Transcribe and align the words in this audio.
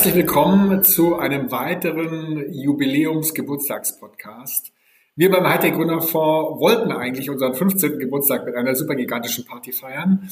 Herzlich 0.00 0.16
willkommen 0.16 0.82
zu 0.82 1.16
einem 1.16 1.50
weiteren 1.50 2.50
Jubiläums-Geburtstagspodcast. 2.54 4.72
Wir 5.14 5.30
beim 5.30 5.46
Hightech 5.46 5.74
Gründerfonds 5.74 6.58
wollten 6.58 6.90
eigentlich 6.90 7.28
unseren 7.28 7.52
15. 7.52 7.98
Geburtstag 7.98 8.46
mit 8.46 8.54
einer 8.54 8.74
super 8.74 8.94
gigantischen 8.94 9.44
Party 9.44 9.72
feiern. 9.72 10.26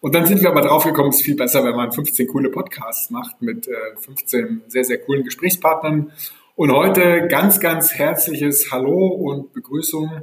Und 0.00 0.14
dann 0.14 0.24
sind 0.24 0.40
wir 0.40 0.48
aber 0.48 0.62
draufgekommen, 0.62 1.10
es 1.10 1.16
ist 1.16 1.26
viel 1.26 1.36
besser, 1.36 1.62
wenn 1.66 1.76
man 1.76 1.92
15 1.92 2.28
coole 2.28 2.48
Podcasts 2.48 3.10
macht 3.10 3.42
mit 3.42 3.68
15 3.98 4.40
äh, 4.40 4.48
sehr, 4.68 4.84
sehr 4.84 5.02
coolen 5.02 5.22
Gesprächspartnern. 5.22 6.12
Und 6.56 6.72
heute 6.72 7.28
ganz, 7.28 7.60
ganz 7.60 7.92
herzliches 7.92 8.72
Hallo 8.72 9.08
und 9.08 9.52
Begrüßung 9.52 10.22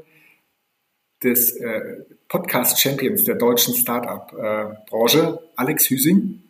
des 1.24 1.56
äh, 1.58 2.04
Podcast-Champions 2.30 3.26
der 3.26 3.36
deutschen 3.36 3.76
Startup-Branche, 3.76 5.38
Alex 5.56 5.88
Hüsing 5.88 6.47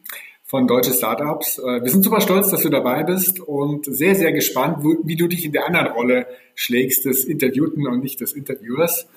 von 0.47 0.65
Deutsche 0.65 0.93
Startups. 0.93 1.59
Äh, 1.59 1.83
wir 1.83 1.89
sind 1.89 2.03
super 2.03 2.21
stolz, 2.21 2.49
dass 2.49 2.61
du 2.61 2.69
dabei 2.69 3.03
bist 3.03 3.39
und 3.39 3.85
sehr, 3.85 4.15
sehr 4.15 4.31
gespannt, 4.31 4.83
wie 5.03 5.15
du 5.15 5.27
dich 5.27 5.45
in 5.45 5.51
der 5.51 5.67
anderen 5.67 5.87
Rolle 5.87 6.27
schlägst, 6.55 7.05
des 7.05 7.25
Interviewten 7.25 7.85
und 7.85 8.01
nicht 8.01 8.21
des 8.21 8.33
Interviewers. 8.33 9.07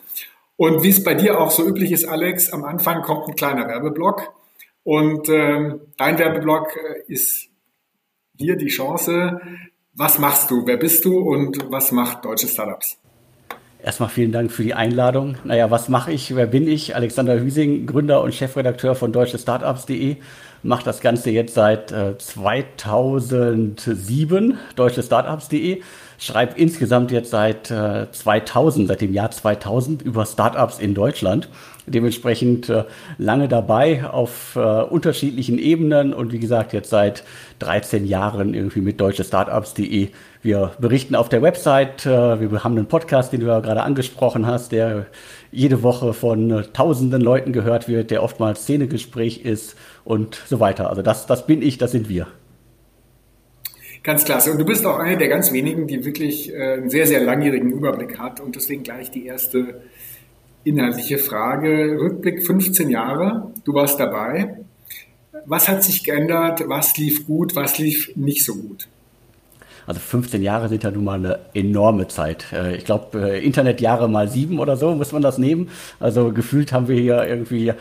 Und 0.56 0.82
wie 0.82 0.90
es 0.90 1.02
bei 1.02 1.14
dir 1.14 1.40
auch 1.40 1.50
so 1.50 1.66
üblich 1.66 1.92
ist, 1.92 2.04
Alex, 2.04 2.52
am 2.52 2.64
Anfang 2.64 3.02
kommt 3.02 3.28
ein 3.28 3.34
kleiner 3.34 3.66
Werbeblock 3.66 4.34
und 4.82 5.28
ähm, 5.28 5.80
dein 5.96 6.18
Werbeblock 6.18 6.76
äh, 6.76 7.12
ist 7.12 7.48
hier 8.36 8.56
die 8.56 8.68
Chance. 8.68 9.40
Was 9.94 10.18
machst 10.18 10.50
du? 10.50 10.66
Wer 10.66 10.76
bist 10.76 11.04
du 11.04 11.18
und 11.18 11.70
was 11.70 11.92
macht 11.92 12.24
Deutsche 12.24 12.48
Startups? 12.48 12.98
Erstmal 13.82 14.10
vielen 14.10 14.32
Dank 14.32 14.52
für 14.52 14.62
die 14.62 14.74
Einladung. 14.74 15.36
Naja, 15.44 15.70
was 15.70 15.88
mache 15.88 16.12
ich? 16.12 16.34
Wer 16.36 16.46
bin 16.46 16.68
ich? 16.68 16.94
Alexander 16.94 17.40
Hüsing, 17.40 17.86
Gründer 17.86 18.22
und 18.22 18.34
Chefredakteur 18.34 18.94
von 18.94 19.12
deutschestartups.de. 19.12 20.16
Mache 20.62 20.84
das 20.84 21.00
Ganze 21.00 21.30
jetzt 21.30 21.54
seit 21.54 21.90
äh, 21.90 22.18
2007, 22.18 24.58
deutschestartups.de. 24.76 25.80
Schreibe 26.20 26.58
insgesamt 26.58 27.10
jetzt 27.10 27.30
seit 27.30 27.70
äh, 27.70 28.06
2000, 28.12 28.88
seit 28.88 29.00
dem 29.00 29.12
Jahr 29.12 29.30
2000 29.30 30.02
über 30.02 30.26
Startups 30.26 30.78
in 30.78 30.94
Deutschland 30.94 31.48
dementsprechend 31.90 32.68
äh, 32.68 32.84
lange 33.18 33.48
dabei 33.48 34.04
auf 34.04 34.56
äh, 34.56 34.58
unterschiedlichen 34.58 35.58
Ebenen 35.58 36.14
und 36.14 36.32
wie 36.32 36.38
gesagt 36.38 36.72
jetzt 36.72 36.90
seit 36.90 37.24
13 37.58 38.06
Jahren 38.06 38.54
irgendwie 38.54 38.80
mit 38.80 39.00
deutschestartups.de. 39.00 40.08
Wir 40.42 40.72
berichten 40.78 41.14
auf 41.14 41.28
der 41.28 41.42
Website, 41.42 42.06
äh, 42.06 42.40
wir 42.40 42.64
haben 42.64 42.76
einen 42.76 42.86
Podcast, 42.86 43.32
den 43.32 43.40
du 43.40 43.46
ja 43.46 43.60
gerade 43.60 43.82
angesprochen 43.82 44.46
hast, 44.46 44.72
der 44.72 45.06
jede 45.52 45.82
Woche 45.82 46.12
von 46.12 46.50
äh, 46.50 46.62
tausenden 46.72 47.20
Leuten 47.20 47.52
gehört 47.52 47.88
wird, 47.88 48.10
der 48.10 48.22
oftmals 48.22 48.62
Szenegespräch 48.62 49.44
ist 49.44 49.76
und 50.04 50.40
so 50.46 50.60
weiter. 50.60 50.88
Also 50.88 51.02
das, 51.02 51.26
das 51.26 51.46
bin 51.46 51.62
ich, 51.62 51.78
das 51.78 51.92
sind 51.92 52.08
wir. 52.08 52.26
Ganz 54.02 54.24
klasse. 54.24 54.50
Und 54.50 54.58
du 54.58 54.64
bist 54.64 54.86
auch 54.86 54.98
einer 54.98 55.16
der 55.16 55.28
ganz 55.28 55.52
wenigen, 55.52 55.86
die 55.86 56.04
wirklich 56.04 56.52
äh, 56.52 56.74
einen 56.74 56.90
sehr, 56.90 57.06
sehr 57.06 57.22
langjährigen 57.22 57.70
Überblick 57.70 58.18
hat 58.18 58.40
und 58.40 58.56
deswegen 58.56 58.82
gleich 58.82 59.10
die 59.10 59.26
erste 59.26 59.82
inhaltliche 60.64 61.18
Frage. 61.18 61.98
Rückblick 62.00 62.46
15 62.46 62.88
Jahre, 62.88 63.52
du 63.64 63.74
warst 63.74 64.00
dabei. 64.00 64.56
Was 65.44 65.68
hat 65.68 65.84
sich 65.84 66.02
geändert? 66.02 66.62
Was 66.66 66.96
lief 66.96 67.26
gut? 67.26 67.54
Was 67.56 67.78
lief 67.78 68.12
nicht 68.16 68.44
so 68.44 68.54
gut? 68.54 68.88
Also 69.86 70.00
15 70.00 70.42
Jahre 70.42 70.68
sind 70.68 70.84
ja 70.84 70.90
nun 70.90 71.04
mal 71.04 71.18
eine 71.18 71.38
enorme 71.52 72.08
Zeit. 72.08 72.46
Äh, 72.54 72.76
ich 72.76 72.86
glaube, 72.86 73.32
äh, 73.32 73.44
Internetjahre 73.44 74.08
mal 74.08 74.28
sieben 74.28 74.60
oder 74.60 74.78
so 74.78 74.94
muss 74.94 75.12
man 75.12 75.20
das 75.20 75.36
nehmen. 75.36 75.68
Also 75.98 76.32
gefühlt 76.32 76.72
haben 76.72 76.88
wir 76.88 76.98
hier 76.98 77.26
irgendwie 77.26 77.74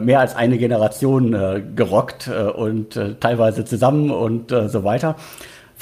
mehr 0.00 0.20
als 0.20 0.36
eine 0.36 0.58
Generation 0.58 1.32
gerockt 1.74 2.28
und 2.28 2.98
teilweise 3.20 3.64
zusammen 3.64 4.10
und 4.10 4.50
so 4.50 4.84
weiter. 4.84 5.16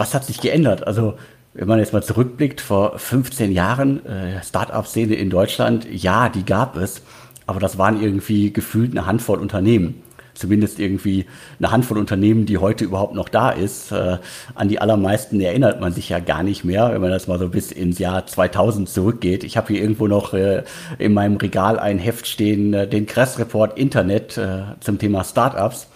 Was 0.00 0.15
hat 0.15 0.25
sich 0.25 0.41
geändert? 0.41 0.87
Also 0.87 1.19
wenn 1.53 1.69
man 1.69 1.78
jetzt 1.78 1.93
mal 1.93 2.03
zurückblickt, 2.03 2.62
vor 2.62 2.99
15 2.99 3.53
Jahren, 3.53 4.06
äh, 4.06 4.43
Start-up-Szene 4.43 5.15
in 5.15 5.28
Deutschland, 5.28 5.87
ja, 5.93 6.31
die 6.31 6.47
gab 6.47 6.78
es, 6.78 7.03
aber 7.47 7.61
das 7.61 7.77
waren 7.77 8.00
irgendwie 8.03 8.50
gefühlt 8.50 8.93
eine 8.93 9.05
Handvoll 9.05 9.39
Unternehmen. 9.39 10.03
Zumindest 10.33 10.78
irgendwie 10.78 11.27
eine 11.59 11.71
Handvoll 11.71 11.99
Unternehmen, 11.99 12.47
die 12.47 12.56
heute 12.56 12.83
überhaupt 12.87 13.15
noch 13.15 13.28
da 13.28 13.50
ist. 13.50 13.93
Äh, 13.93 14.16
an 14.55 14.69
die 14.69 14.81
allermeisten 14.81 15.39
erinnert 15.39 15.83
man 15.83 15.93
sich 15.93 16.09
ja 16.09 16.19
gar 16.19 16.43
nicht 16.44 16.65
mehr, 16.65 16.94
wenn 16.94 17.03
man 17.03 17.10
das 17.10 17.28
mal 17.28 17.39
so 17.39 17.50
bis 17.50 17.71
ins 17.71 17.99
Jahr 17.99 18.27
2000 18.27 18.89
zurückgeht. 18.89 19.44
Ich 19.44 19.59
habe 19.59 19.69
hier 19.69 19.83
irgendwo 19.83 20.06
noch 20.06 20.33
äh, 20.33 20.62
in 20.97 21.12
meinem 21.12 21.37
Regal 21.37 21.78
ein 21.78 21.99
Heft 21.99 22.27
stehen, 22.27 22.72
äh, 22.72 22.89
den 22.89 23.05
Kress 23.05 23.39
Report 23.39 23.78
Internet 23.78 24.39
äh, 24.39 24.62
zum 24.81 24.99
Thema 24.99 25.25
Startups. 25.25 25.90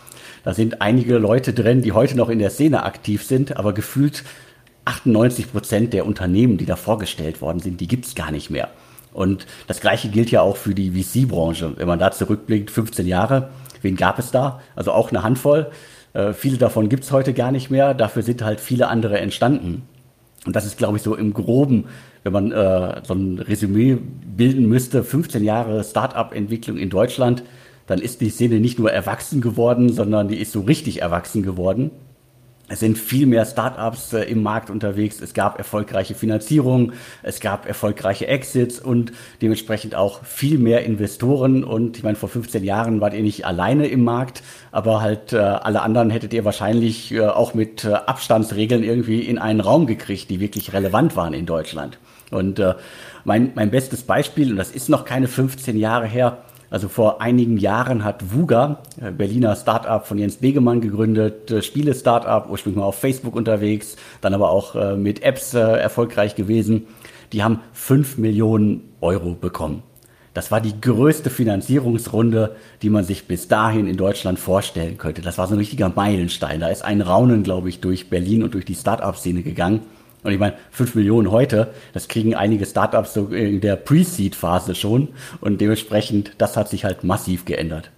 Da 0.45 0.53
sind 0.53 0.83
einige 0.83 1.19
Leute 1.19 1.55
drin, 1.55 1.83
die 1.83 1.93
heute 1.93 2.17
noch 2.17 2.29
in 2.29 2.39
der 2.39 2.51
Szene 2.51 2.85
aktiv 2.85 3.25
sind, 3.25 3.57
aber 3.57 3.73
gefühlt 3.73 4.25
98 4.85 5.51
Prozent 5.51 5.93
der 5.95 6.07
Unternehmen, 6.07 6.59
die 6.59 6.67
da 6.67 6.77
vorgestellt 6.77 7.41
worden 7.41 7.61
sind, 7.61 7.81
die 7.81 7.89
gibt's 7.89 8.15
gar 8.15 8.31
nicht 8.31 8.51
mehr. 8.51 8.69
Und 9.15 9.47
das 9.67 9.81
Gleiche 9.81 10.09
gilt 10.09 10.31
ja 10.31 10.43
auch 10.43 10.57
für 10.57 10.75
die 10.75 10.91
VC-Branche. 10.91 11.73
Wenn 11.77 11.89
man 11.89 11.99
da 11.99 12.11
zurückblickt, 12.11 12.71
15 12.71 13.07
Jahre, 13.07 13.51
wen 13.81 13.97
gab 13.97 14.19
es 14.19 14.31
da? 14.31 14.61
Also 14.77 14.93
auch 14.93 15.11
eine 15.11 15.23
Handvoll. 15.23 15.71
Äh, 16.13 16.33
viele 16.35 16.59
davon 16.59 16.89
gibt's 16.89 17.11
heute 17.11 17.33
gar 17.33 17.53
nicht 17.53 17.71
mehr. 17.71 17.95
Dafür 17.95 18.23
sind 18.23 18.43
halt 18.43 18.61
viele 18.61 18.89
andere 18.89 19.19
entstanden. 19.19 19.83
Und 20.45 20.55
das 20.55 20.67
ist, 20.67 20.77
glaube 20.77 20.99
ich, 20.99 21.03
so 21.03 21.15
im 21.15 21.33
Groben, 21.33 21.87
wenn 22.23 22.33
man 22.33 22.53
äh, 22.53 23.01
so 23.05 23.15
ein 23.15 23.39
Resümee 23.39 23.97
bilden 23.97 24.69
müsste, 24.69 25.05
15 25.05 25.43
Jahre 25.43 25.83
Start-up-Entwicklung 25.85 26.77
in 26.77 26.91
Deutschland, 26.91 27.45
dann 27.87 28.01
ist 28.01 28.21
die 28.21 28.31
Szene 28.31 28.61
nicht 28.61 28.79
nur 28.79 28.91
erwachsen 28.91 29.41
geworden, 29.41 29.93
sondern 29.93 30.29
die 30.29 30.41
ist 30.41 30.53
so 30.53 30.61
richtig 30.61 31.03
erwachsen 31.03 31.43
geworden. 31.43 31.91
Es 32.67 32.81
sind 32.81 32.97
viel 32.97 33.27
mehr 33.27 33.45
Startups 33.45 34.15
äh, 34.15 34.23
im 34.23 34.43
Markt 34.43 34.71
unterwegs. 34.71 35.21
Es 35.21 35.35
gab 35.35 35.59
erfolgreiche 35.59 36.15
Finanzierungen, 36.15 36.95
es 37.23 37.41
gab 37.41 37.69
erfolgreiche 37.69 38.27
Exits 38.27 38.81
und 38.81 39.13
dementsprechend 39.43 39.95
auch 39.95 40.25
viel 40.25 40.57
mehr 40.57 40.83
Investoren. 40.83 41.63
Und 41.63 41.99
ich 41.99 42.03
meine, 42.03 42.17
vor 42.17 42.31
15 42.31 42.65
Jahren 42.65 43.03
wart 43.03 43.13
ihr 43.13 43.23
nicht 43.23 43.45
alleine 43.45 43.87
im 43.89 44.03
Markt, 44.03 44.43
aber 44.73 45.03
halt 45.03 45.35
äh, 45.35 45.37
alle 45.37 45.83
anderen 45.83 46.09
hättet 46.09 46.33
ihr 46.33 46.47
wahrscheinlich 46.47 47.13
äh, 47.13 47.21
auch 47.21 47.53
mit 47.53 47.85
äh, 47.85 47.93
Abstandsregeln 47.93 48.83
irgendwie 48.83 49.21
in 49.21 49.39
einen 49.39 49.61
Raum 49.61 49.87
gekriegt, 49.87 50.31
die 50.31 50.41
wirklich 50.41 50.73
relevant 50.73 51.17
waren 51.17 51.35
in 51.35 51.45
Deutschland. 51.45 51.99
Und 52.31 52.61
äh, 52.61 52.75
mein, 53.25 53.53
mein 53.55 53.71
bestes 53.71 54.05
Beispiel, 54.05 54.51
und 54.53 54.57
das 54.57 54.71
ist 54.71 54.89
noch 54.89 55.05
keine 55.05 55.29
15 55.29 55.77
Jahre 55.77 56.07
her, 56.07 56.39
also 56.71 56.89
vor 56.89 57.21
einigen 57.21 57.57
Jahren 57.57 58.05
hat 58.05 58.33
VUGA, 58.33 58.83
äh, 59.01 59.11
Berliner 59.11 59.55
Startup 59.57 60.05
von 60.07 60.19
Jens 60.19 60.37
Begemann 60.37 60.81
gegründet, 60.81 61.51
äh, 61.51 61.63
Spiele-Startup, 61.63 62.51
ursprünglich 62.51 62.79
mal 62.79 62.87
auf 62.87 62.99
Facebook 62.99 63.37
unterwegs, 63.37 63.97
dann 64.21 64.35
aber 64.35 64.51
auch 64.51 64.75
äh, 64.75 64.97
mit 64.97 65.23
Apps 65.23 65.55
erfolgreich 65.55 66.35
gewesen. 66.35 66.87
Die 67.33 67.43
haben 67.43 67.61
fünf 67.73 68.19
Millionen 68.19 68.83
Euro 69.01 69.35
bekommen. 69.35 69.83
Das 70.35 70.51
war 70.51 70.61
die 70.61 70.81
größte 70.81 71.31
Finanzierungsrunde, 71.31 72.57
die 72.83 72.91
man 72.91 73.05
sich 73.05 73.29
bis 73.29 73.47
dahin 73.47 73.87
in 73.87 73.97
Deutschland 73.97 74.41
vorstellen 74.41 74.99
könnte. 74.99 75.23
Das 75.23 75.39
war 75.39 75.47
so 75.47 75.55
ein 75.55 75.59
richtiger 75.59 75.93
Meilenstein. 75.95 76.59
Da 76.59 76.69
ist 76.69 76.85
ein 76.85 77.01
Raunen, 77.01 77.45
glaube 77.45 77.69
ich, 77.69 77.81
durch 77.81 78.11
Berlin 78.11 78.43
und 78.43 78.55
durch 78.55 78.65
die 78.65 78.75
Startup-Szene 78.75 79.43
gegangen. 79.43 79.83
Und 80.25 80.33
ich 80.33 80.39
meine, 80.39 80.57
5 80.73 80.97
Millionen 80.97 81.31
heute, 81.31 81.73
das 81.93 82.09
kriegen 82.09 82.35
einige 82.35 82.67
Startups 82.67 83.15
so 83.15 83.27
in 83.27 83.61
der 83.61 83.77
Pre-Seed-Phase 83.77 84.75
schon. 84.75 85.11
Und 85.41 85.61
dementsprechend, 85.61 86.33
das 86.39 86.57
hat 86.57 86.69
sich 86.69 86.85
halt 86.85 87.05
massiv 87.05 87.45
geändert. 87.45 87.91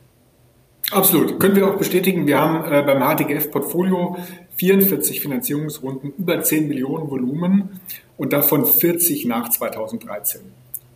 Absolut. 0.90 1.40
Können 1.40 1.56
wir 1.56 1.68
auch 1.68 1.78
bestätigen. 1.78 2.26
Wir 2.26 2.40
haben 2.40 2.70
äh, 2.70 2.82
beim 2.82 3.00
HTGF-Portfolio 3.00 4.16
44 4.56 5.20
Finanzierungsrunden 5.20 6.12
über 6.18 6.42
10 6.42 6.68
Millionen 6.68 7.10
Volumen 7.10 7.80
und 8.16 8.32
davon 8.32 8.66
40 8.66 9.24
nach 9.26 9.48
2013 9.48 10.40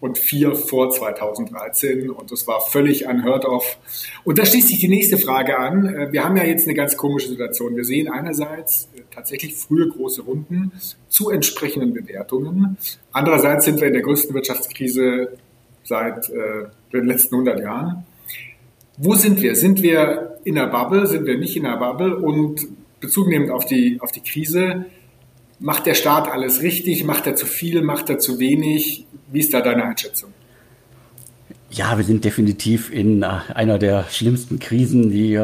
und 0.01 0.19
vier 0.19 0.55
vor 0.55 0.91
2013 0.91 2.11
und 2.11 2.33
das 2.33 2.47
war 2.47 2.61
völlig 2.61 3.07
unheard 3.07 3.45
of. 3.45 3.79
Und 4.25 4.39
da 4.39 4.47
schließt 4.47 4.69
sich 4.69 4.79
die 4.81 4.89
nächste 4.89 5.19
Frage 5.19 5.59
an. 5.59 5.87
Äh, 5.87 6.13
wir 6.13 6.25
haben 6.25 6.37
ja 6.37 6.45
jetzt 6.45 6.67
eine 6.67 6.75
ganz 6.75 6.97
komische 6.97 7.29
Situation. 7.29 7.77
Wir 7.77 7.85
sehen 7.85 8.09
einerseits 8.09 8.89
äh, 8.95 9.03
tatsächlich 9.11 9.55
frühe 9.55 9.89
große 9.89 10.23
Runden 10.23 10.73
zu 11.09 11.31
entsprechenden 11.31 11.93
Bewertungen. 11.93 12.79
Andererseits 13.13 13.67
sind 13.67 13.81
wir 13.81 13.89
in 13.89 13.93
der 13.93 14.03
größten 14.03 14.35
Wirtschaftskrise 14.35 15.37
seit 15.85 16.31
äh, 16.31 16.67
den 16.93 17.07
letzten 17.07 17.35
100 17.35 17.61
Jahren. 17.61 18.07
Wo 18.97 19.15
sind 19.15 19.41
wir? 19.43 19.55
Sind 19.55 19.83
wir 19.83 20.39
in 20.45 20.55
der 20.55 20.67
Bubble? 20.67 21.07
Sind 21.07 21.27
wir 21.27 21.39
nicht 21.39 21.57
in 21.57 21.65
der 21.65 21.77
Bubble? 21.77 22.17
Und 22.17 22.67
Bezug 23.01 23.29
nehmend 23.29 23.51
auf 23.51 23.65
die, 23.65 23.99
auf 24.01 24.13
die 24.13 24.21
Krise, 24.21 24.87
macht 25.61 25.87
der 25.87 25.95
Staat 25.95 26.29
alles 26.29 26.63
richtig? 26.63 27.05
Macht 27.05 27.27
er 27.27 27.37
zu 27.37 27.47
viel? 27.47 27.83
Macht 27.83 28.11
er 28.11 28.19
zu 28.19 28.39
wenig? 28.39 29.07
Wie 29.31 29.41
ist 29.41 29.55
da 29.55 29.61
deine 29.61 29.85
Einschätzung? 29.85 30.33
Ja, 31.73 31.97
wir 31.97 32.03
sind 32.03 32.25
definitiv 32.25 32.93
in 32.93 33.23
äh, 33.23 33.29
einer 33.55 33.79
der 33.79 34.05
schlimmsten 34.11 34.59
Krisen, 34.59 35.09
die 35.09 35.35
äh, 35.35 35.41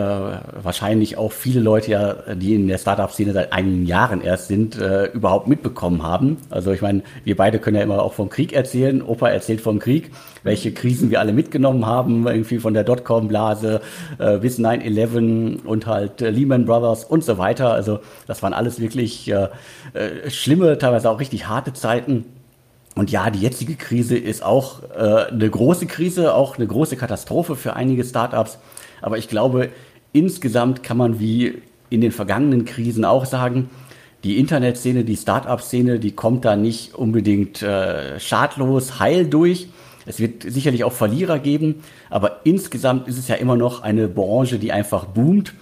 wahrscheinlich 0.60 1.16
auch 1.16 1.30
viele 1.30 1.60
Leute 1.60 1.92
ja, 1.92 2.34
die 2.34 2.56
in 2.56 2.66
der 2.66 2.78
Startup-Szene 2.78 3.32
seit 3.32 3.52
einigen 3.52 3.86
Jahren 3.86 4.20
erst 4.22 4.48
sind, 4.48 4.76
äh, 4.76 5.04
überhaupt 5.12 5.46
mitbekommen 5.46 6.02
haben. 6.02 6.38
Also 6.50 6.72
ich 6.72 6.82
meine, 6.82 7.04
wir 7.22 7.36
beide 7.36 7.60
können 7.60 7.76
ja 7.76 7.84
immer 7.84 8.02
auch 8.02 8.12
vom 8.12 8.28
Krieg 8.28 8.52
erzählen. 8.52 9.02
Opa 9.02 9.28
erzählt 9.28 9.60
vom 9.60 9.78
Krieg, 9.78 10.10
welche 10.42 10.72
Krisen 10.72 11.12
wir 11.12 11.20
alle 11.20 11.32
mitgenommen 11.32 11.86
haben, 11.86 12.26
irgendwie 12.26 12.58
von 12.58 12.74
der 12.74 12.82
Dotcom-Blase 12.82 13.80
äh, 14.18 14.38
bis 14.38 14.58
9-11 14.58 15.64
und 15.64 15.86
halt 15.86 16.22
äh, 16.22 16.30
Lehman 16.30 16.64
Brothers 16.64 17.04
und 17.04 17.22
so 17.22 17.38
weiter. 17.38 17.72
Also 17.72 18.00
das 18.26 18.42
waren 18.42 18.52
alles 18.52 18.80
wirklich 18.80 19.30
äh, 19.30 19.46
äh, 19.92 20.28
schlimme, 20.28 20.76
teilweise 20.76 21.08
auch 21.08 21.20
richtig 21.20 21.46
harte 21.46 21.72
Zeiten. 21.72 22.24
Und 22.96 23.10
ja, 23.10 23.28
die 23.28 23.40
jetzige 23.40 23.76
Krise 23.76 24.16
ist 24.16 24.42
auch 24.42 24.82
äh, 24.96 25.26
eine 25.30 25.48
große 25.48 25.86
Krise, 25.86 26.34
auch 26.34 26.56
eine 26.56 26.66
große 26.66 26.96
Katastrophe 26.96 27.54
für 27.54 27.76
einige 27.76 28.02
Startups. 28.04 28.58
Aber 29.02 29.18
ich 29.18 29.28
glaube, 29.28 29.68
insgesamt 30.12 30.82
kann 30.82 30.96
man 30.96 31.20
wie 31.20 31.60
in 31.90 32.00
den 32.00 32.10
vergangenen 32.10 32.64
Krisen 32.64 33.04
auch 33.04 33.26
sagen, 33.26 33.68
die 34.24 34.38
Internetszene, 34.38 35.04
die 35.04 35.16
Startup-Szene, 35.16 35.98
die 35.98 36.12
kommt 36.12 36.46
da 36.46 36.56
nicht 36.56 36.94
unbedingt 36.94 37.62
äh, 37.62 38.18
schadlos, 38.18 38.98
heil 38.98 39.26
durch. 39.26 39.68
Es 40.06 40.18
wird 40.18 40.44
sicherlich 40.44 40.82
auch 40.82 40.92
Verlierer 40.92 41.38
geben, 41.38 41.82
aber 42.08 42.40
insgesamt 42.44 43.08
ist 43.08 43.18
es 43.18 43.28
ja 43.28 43.34
immer 43.34 43.56
noch 43.56 43.82
eine 43.82 44.08
Branche, 44.08 44.58
die 44.58 44.72
einfach 44.72 45.04
boomt 45.04 45.52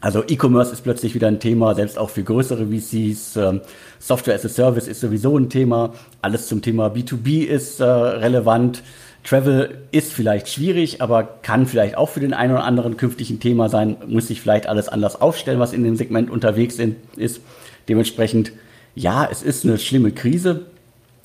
also 0.00 0.24
E-Commerce 0.26 0.72
ist 0.72 0.82
plötzlich 0.82 1.14
wieder 1.14 1.28
ein 1.28 1.40
Thema, 1.40 1.74
selbst 1.74 1.98
auch 1.98 2.10
für 2.10 2.22
größere 2.22 2.66
VCs. 2.66 3.36
Ähm, 3.36 3.60
Software 3.98 4.34
as 4.34 4.44
a 4.44 4.48
Service 4.48 4.88
ist 4.88 5.00
sowieso 5.00 5.36
ein 5.36 5.50
Thema. 5.50 5.92
Alles 6.22 6.46
zum 6.46 6.62
Thema 6.62 6.88
B2B 6.88 7.44
ist 7.44 7.80
äh, 7.80 7.84
relevant. 7.84 8.82
Travel 9.24 9.78
ist 9.92 10.12
vielleicht 10.12 10.48
schwierig, 10.48 11.02
aber 11.02 11.24
kann 11.42 11.66
vielleicht 11.66 11.98
auch 11.98 12.08
für 12.08 12.20
den 12.20 12.32
einen 12.32 12.54
oder 12.54 12.64
anderen 12.64 12.96
künftig 12.96 13.28
ein 13.28 13.40
Thema 13.40 13.68
sein. 13.68 13.98
Muss 14.06 14.28
sich 14.28 14.40
vielleicht 14.40 14.66
alles 14.66 14.88
anders 14.88 15.20
aufstellen, 15.20 15.60
was 15.60 15.74
in 15.74 15.84
dem 15.84 15.96
Segment 15.96 16.30
unterwegs 16.30 16.78
ist. 17.16 17.40
Dementsprechend, 17.88 18.52
ja, 18.94 19.28
es 19.30 19.42
ist 19.42 19.64
eine 19.66 19.78
schlimme 19.78 20.12
Krise, 20.12 20.66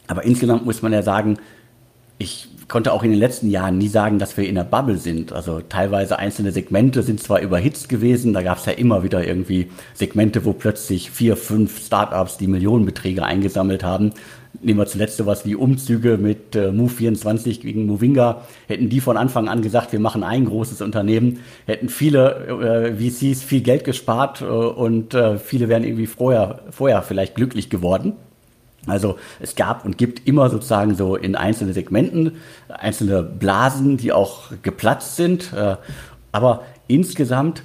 aber 0.07 0.23
insgesamt 0.25 0.65
muss 0.65 0.81
man 0.81 0.91
ja 0.91 1.01
sagen, 1.01 1.37
ich 2.17 2.47
konnte 2.67 2.93
auch 2.93 3.03
in 3.03 3.11
den 3.11 3.19
letzten 3.19 3.49
Jahren 3.49 3.77
nie 3.77 3.87
sagen, 3.87 4.19
dass 4.19 4.37
wir 4.37 4.47
in 4.47 4.55
der 4.55 4.63
Bubble 4.63 4.97
sind. 4.97 5.33
Also 5.33 5.61
teilweise 5.61 6.17
einzelne 6.17 6.51
Segmente 6.51 7.03
sind 7.03 7.21
zwar 7.21 7.41
überhitzt 7.41 7.89
gewesen, 7.89 8.33
da 8.33 8.41
gab 8.41 8.57
es 8.57 8.65
ja 8.65 8.71
immer 8.71 9.03
wieder 9.03 9.25
irgendwie 9.25 9.69
Segmente, 9.93 10.45
wo 10.45 10.53
plötzlich 10.53 11.11
vier, 11.11 11.37
fünf 11.37 11.85
Startups 11.85 12.37
die 12.37 12.47
Millionenbeträge 12.47 13.23
eingesammelt 13.23 13.83
haben. 13.83 14.13
Nehmen 14.61 14.79
wir 14.79 14.85
zuletzt 14.85 15.17
sowas 15.17 15.45
wie 15.45 15.53
Umzüge 15.53 16.17
mit 16.17 16.55
äh, 16.55 16.69
Move24 16.69 17.59
gegen 17.59 17.85
Movinga. 17.85 18.43
Hätten 18.67 18.89
die 18.89 19.01
von 19.01 19.17
Anfang 19.17 19.49
an 19.49 19.61
gesagt, 19.61 19.91
wir 19.91 19.99
machen 19.99 20.23
ein 20.23 20.45
großes 20.45 20.81
Unternehmen, 20.81 21.41
hätten 21.67 21.89
viele 21.89 22.47
äh, 22.47 22.93
VCs 22.95 23.43
viel 23.43 23.61
Geld 23.61 23.83
gespart 23.83 24.41
äh, 24.41 24.45
und 24.45 25.13
äh, 25.13 25.37
viele 25.37 25.67
wären 25.67 25.83
irgendwie 25.83 26.07
vorher, 26.07 26.61
vorher 26.71 27.01
vielleicht 27.01 27.35
glücklich 27.35 27.69
geworden. 27.69 28.13
Also 28.87 29.17
es 29.39 29.55
gab 29.55 29.85
und 29.85 29.97
gibt 29.97 30.27
immer 30.27 30.49
sozusagen 30.49 30.95
so 30.95 31.15
in 31.15 31.35
einzelne 31.35 31.73
Segmenten 31.73 32.37
einzelne 32.69 33.23
Blasen, 33.23 33.97
die 33.97 34.11
auch 34.11 34.51
geplatzt 34.61 35.15
sind. 35.15 35.53
Äh, 35.53 35.77
aber 36.31 36.63
insgesamt 36.87 37.63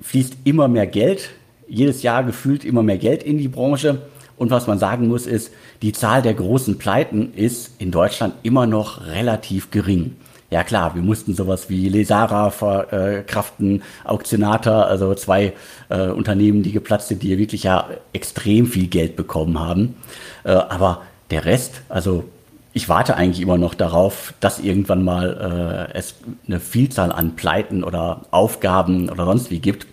fließt 0.00 0.36
immer 0.44 0.68
mehr 0.68 0.86
Geld, 0.86 1.30
jedes 1.66 2.02
Jahr 2.02 2.24
gefühlt 2.24 2.64
immer 2.64 2.82
mehr 2.82 2.98
Geld 2.98 3.22
in 3.22 3.38
die 3.38 3.48
Branche. 3.48 4.02
Und 4.36 4.50
was 4.50 4.66
man 4.66 4.78
sagen 4.78 5.08
muss, 5.08 5.26
ist, 5.26 5.52
die 5.82 5.92
Zahl 5.92 6.22
der 6.22 6.34
großen 6.34 6.78
Pleiten 6.78 7.34
ist 7.34 7.72
in 7.78 7.90
Deutschland 7.90 8.34
immer 8.42 8.66
noch 8.66 9.06
relativ 9.06 9.70
gering. 9.70 10.16
Ja 10.50 10.64
klar, 10.64 10.94
wir 10.94 11.02
mussten 11.02 11.34
sowas 11.34 11.68
wie 11.68 11.90
Lesara 11.90 12.50
verkraften, 12.50 13.82
Auktionata, 14.04 14.84
also 14.84 15.14
zwei 15.14 15.52
äh, 15.90 16.08
Unternehmen, 16.08 16.62
die 16.62 16.72
geplatzt 16.72 17.08
sind, 17.08 17.22
die 17.22 17.36
wirklich 17.36 17.64
ja 17.64 17.88
extrem 18.14 18.66
viel 18.66 18.86
Geld 18.86 19.14
bekommen 19.14 19.58
haben. 19.60 19.96
Äh, 20.44 20.52
aber 20.52 21.02
der 21.30 21.44
Rest, 21.44 21.82
also 21.90 22.24
ich 22.72 22.88
warte 22.88 23.16
eigentlich 23.16 23.42
immer 23.42 23.58
noch 23.58 23.74
darauf, 23.74 24.32
dass 24.40 24.58
irgendwann 24.58 25.04
mal 25.04 25.88
äh, 25.92 25.98
es 25.98 26.14
eine 26.46 26.60
Vielzahl 26.60 27.12
an 27.12 27.36
Pleiten 27.36 27.84
oder 27.84 28.22
Aufgaben 28.30 29.10
oder 29.10 29.26
sonst 29.26 29.50
wie 29.50 29.58
gibt. 29.58 29.86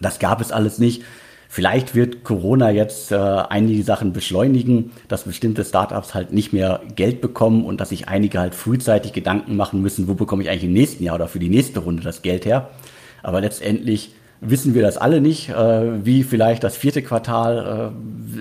Das 0.00 0.18
gab 0.18 0.40
es 0.40 0.50
alles 0.50 0.78
nicht. 0.78 1.02
Vielleicht 1.48 1.94
wird 1.94 2.24
Corona 2.24 2.70
jetzt 2.70 3.12
äh, 3.12 3.16
einige 3.16 3.82
Sachen 3.82 4.12
beschleunigen, 4.12 4.92
dass 5.08 5.24
bestimmte 5.24 5.64
Startups 5.64 6.14
halt 6.14 6.32
nicht 6.32 6.52
mehr 6.52 6.80
Geld 6.94 7.20
bekommen 7.20 7.64
und 7.64 7.80
dass 7.80 7.90
sich 7.90 8.08
einige 8.08 8.40
halt 8.40 8.54
frühzeitig 8.54 9.12
Gedanken 9.12 9.56
machen 9.56 9.80
müssen, 9.80 10.08
wo 10.08 10.14
bekomme 10.14 10.42
ich 10.42 10.50
eigentlich 10.50 10.64
im 10.64 10.72
nächsten 10.72 11.04
Jahr 11.04 11.14
oder 11.14 11.28
für 11.28 11.38
die 11.38 11.48
nächste 11.48 11.80
Runde 11.80 12.02
das 12.02 12.22
Geld 12.22 12.44
her. 12.44 12.70
Aber 13.22 13.40
letztendlich 13.40 14.12
wissen 14.40 14.74
wir 14.74 14.82
das 14.82 14.98
alle 14.98 15.20
nicht, 15.20 15.48
äh, 15.48 16.04
wie 16.04 16.24
vielleicht 16.24 16.64
das 16.64 16.76
vierte 16.76 17.02
Quartal 17.02 17.92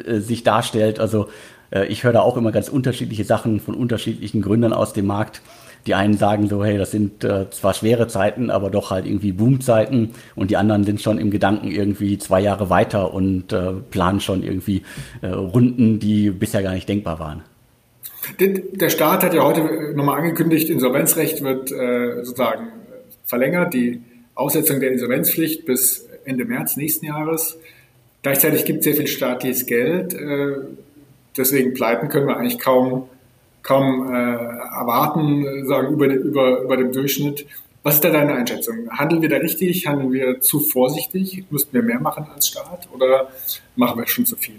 äh, 0.06 0.20
sich 0.20 0.44
darstellt. 0.44 1.00
Also 1.00 1.30
äh, 1.72 1.86
ich 1.88 2.04
höre 2.04 2.14
da 2.14 2.22
auch 2.22 2.38
immer 2.38 2.52
ganz 2.52 2.70
unterschiedliche 2.70 3.24
Sachen 3.24 3.60
von 3.60 3.76
unterschiedlichen 3.76 4.42
Gründern 4.42 4.74
aus 4.74 4.94
dem 4.94 5.06
Markt. 5.06 5.42
Die 5.88 5.94
einen 5.94 6.18
sagen 6.18 6.48
so, 6.48 6.64
hey, 6.64 6.78
das 6.78 6.92
sind 6.92 7.24
äh, 7.24 7.50
zwar 7.52 7.74
schwere 7.74 8.08
Zeiten, 8.08 8.50
aber 8.50 8.70
doch 8.70 8.92
halt 8.92 9.06
irgendwie 9.06 9.32
Boomzeiten. 9.32 10.12
Und 10.36 10.50
die 10.50 10.58
anderen 10.58 10.84
sind 10.84 11.02
schon 11.02 11.20
im 11.20 11.30
Gedanken 11.30 11.70
irgendwie 11.70 12.18
zwei 12.18 12.42
Jahre 12.42 12.70
weiter 12.70 13.14
und 13.14 13.54
äh, 13.54 13.74
planen 13.92 14.20
schon 14.20 14.44
irgendwie 14.44 14.82
äh, 15.22 15.28
Runden, 15.28 16.00
die 16.00 16.32
bisher 16.32 16.64
gar 16.64 16.74
nicht 16.74 16.90
denkbar 16.90 17.20
waren. 17.20 17.44
Der 18.40 18.90
Staat 18.90 19.24
hat 19.24 19.34
ja 19.36 19.44
heute 19.44 19.94
nochmal 19.96 20.18
angekündigt, 20.18 20.70
Insolvenzrecht 20.70 21.44
wird 21.44 21.72
äh, 21.72 22.24
sozusagen 22.24 22.70
verlängert, 23.26 23.74
die 23.74 24.02
Aussetzung 24.34 24.80
der 24.80 24.92
Insolvenzpflicht 24.92 25.66
bis 25.66 26.08
Ende 26.26 26.46
März 26.46 26.76
nächsten 26.78 27.06
Jahres. 27.06 27.58
Gleichzeitig 28.24 28.66
gibt 28.66 28.80
es 28.80 28.86
sehr 28.86 28.96
viel 28.96 29.08
staatliches 29.08 29.68
Geld. 29.68 30.16
Äh, 30.16 30.56
deswegen 31.38 31.74
Pleiten 31.74 32.10
können 32.10 32.28
wir 32.28 32.38
eigentlich 32.38 32.58
kaum 32.58 33.08
kaum 33.66 34.14
äh, 34.14 34.16
erwarten, 34.16 35.66
sagen 35.66 35.94
über, 35.94 36.06
über, 36.08 36.62
über 36.62 36.78
dem 36.78 36.92
Durchschnitt. 36.92 37.46
Was 37.84 37.96
ist 37.96 38.04
da 38.04 38.10
deine 38.10 38.36
Einschätzung? 38.36 38.90
Handeln 38.92 39.22
wir 39.22 39.30
da 39.30 39.38
richtig? 39.38 39.86
Handeln 39.86 40.12
wir 40.14 40.40
zu 40.40 40.60
vorsichtig? 40.60 41.46
Müssten 41.50 41.74
wir 41.74 41.84
mehr 41.84 42.00
machen 42.00 42.28
als 42.34 42.48
Staat 42.48 42.88
oder 42.94 43.28
machen 43.76 44.00
wir 44.00 44.08
schon 44.08 44.26
zu 44.26 44.36
viel? 44.36 44.56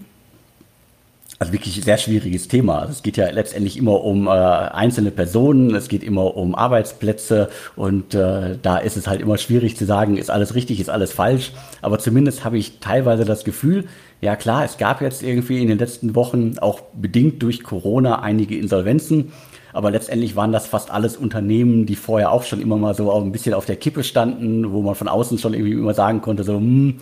Also 1.38 1.52
wirklich 1.52 1.74
sehr 1.74 1.98
schwieriges 1.98 2.48
Thema. 2.48 2.78
Also 2.78 2.92
es 2.92 3.02
geht 3.02 3.18
ja 3.18 3.28
letztendlich 3.30 3.76
immer 3.76 4.02
um 4.02 4.26
äh, 4.26 4.30
einzelne 4.30 5.10
Personen, 5.10 5.74
es 5.74 5.88
geht 5.88 6.02
immer 6.02 6.34
um 6.34 6.54
Arbeitsplätze 6.54 7.50
und 7.74 8.14
äh, 8.14 8.56
da 8.62 8.78
ist 8.78 8.96
es 8.96 9.06
halt 9.06 9.20
immer 9.20 9.36
schwierig 9.36 9.76
zu 9.76 9.84
sagen, 9.84 10.16
ist 10.16 10.30
alles 10.30 10.54
richtig, 10.54 10.80
ist 10.80 10.88
alles 10.88 11.12
falsch. 11.12 11.52
Aber 11.82 11.98
zumindest 11.98 12.44
habe 12.44 12.56
ich 12.56 12.78
teilweise 12.80 13.26
das 13.26 13.44
Gefühl, 13.44 13.84
ja 14.22 14.34
klar, 14.34 14.64
es 14.64 14.78
gab 14.78 15.02
jetzt 15.02 15.22
irgendwie 15.22 15.60
in 15.60 15.68
den 15.68 15.78
letzten 15.78 16.14
Wochen 16.14 16.54
auch 16.58 16.80
bedingt 16.94 17.42
durch 17.42 17.62
Corona 17.62 18.22
einige 18.22 18.56
Insolvenzen. 18.56 19.32
Aber 19.74 19.90
letztendlich 19.90 20.36
waren 20.36 20.52
das 20.52 20.66
fast 20.66 20.90
alles 20.90 21.18
Unternehmen, 21.18 21.84
die 21.84 21.96
vorher 21.96 22.32
auch 22.32 22.44
schon 22.44 22.62
immer 22.62 22.78
mal 22.78 22.94
so 22.94 23.12
ein 23.12 23.30
bisschen 23.30 23.52
auf 23.52 23.66
der 23.66 23.76
Kippe 23.76 24.04
standen, 24.04 24.72
wo 24.72 24.80
man 24.80 24.94
von 24.94 25.06
außen 25.06 25.36
schon 25.36 25.52
irgendwie 25.52 25.72
immer 25.72 25.92
sagen 25.92 26.22
konnte, 26.22 26.44
so, 26.44 26.54
hm, 26.54 26.94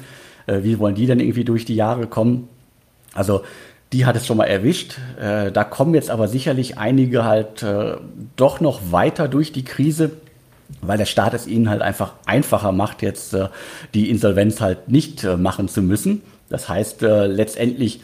äh, 0.49 0.65
wie 0.65 0.81
wollen 0.81 0.97
die 0.97 1.07
denn 1.07 1.21
irgendwie 1.21 1.45
durch 1.45 1.65
die 1.65 1.77
Jahre 1.77 2.09
kommen? 2.09 2.49
Also 3.13 3.43
die 3.93 4.07
hat 4.07 4.17
es 4.17 4.27
schon 4.27 4.37
mal 4.37 4.47
erwischt. 4.47 4.97
Äh, 5.21 5.53
da 5.53 5.65
kommen 5.65 5.95
jetzt 5.95 6.11
aber 6.11 6.29
sicherlich 6.29 6.79
einige 6.79 7.25
halt 7.25 7.63
äh, 7.63 7.97
doch 8.37 8.61
noch 8.61 8.81
weiter 8.91 9.29
durch 9.29 9.53
die 9.53 9.65
Krise, 9.65 10.11
weil 10.81 10.99
der 10.99 11.05
Staat 11.05 11.35
es 11.35 11.47
ihnen 11.47 11.71
halt 11.71 11.83
einfach 11.83 12.15
einfacher 12.27 12.73
macht, 12.73 13.03
jetzt 13.03 13.35
äh, 13.35 13.49
die 13.95 14.11
Insolvenz 14.11 14.61
halt 14.61 14.89
nicht 14.89 15.25
äh, 15.25 15.37
machen 15.37 15.69
zu 15.69 15.83
müssen. 15.83 16.23
Das 16.49 16.69
heißt, 16.69 17.03
äh, 17.03 17.27
letztendlich 17.27 18.01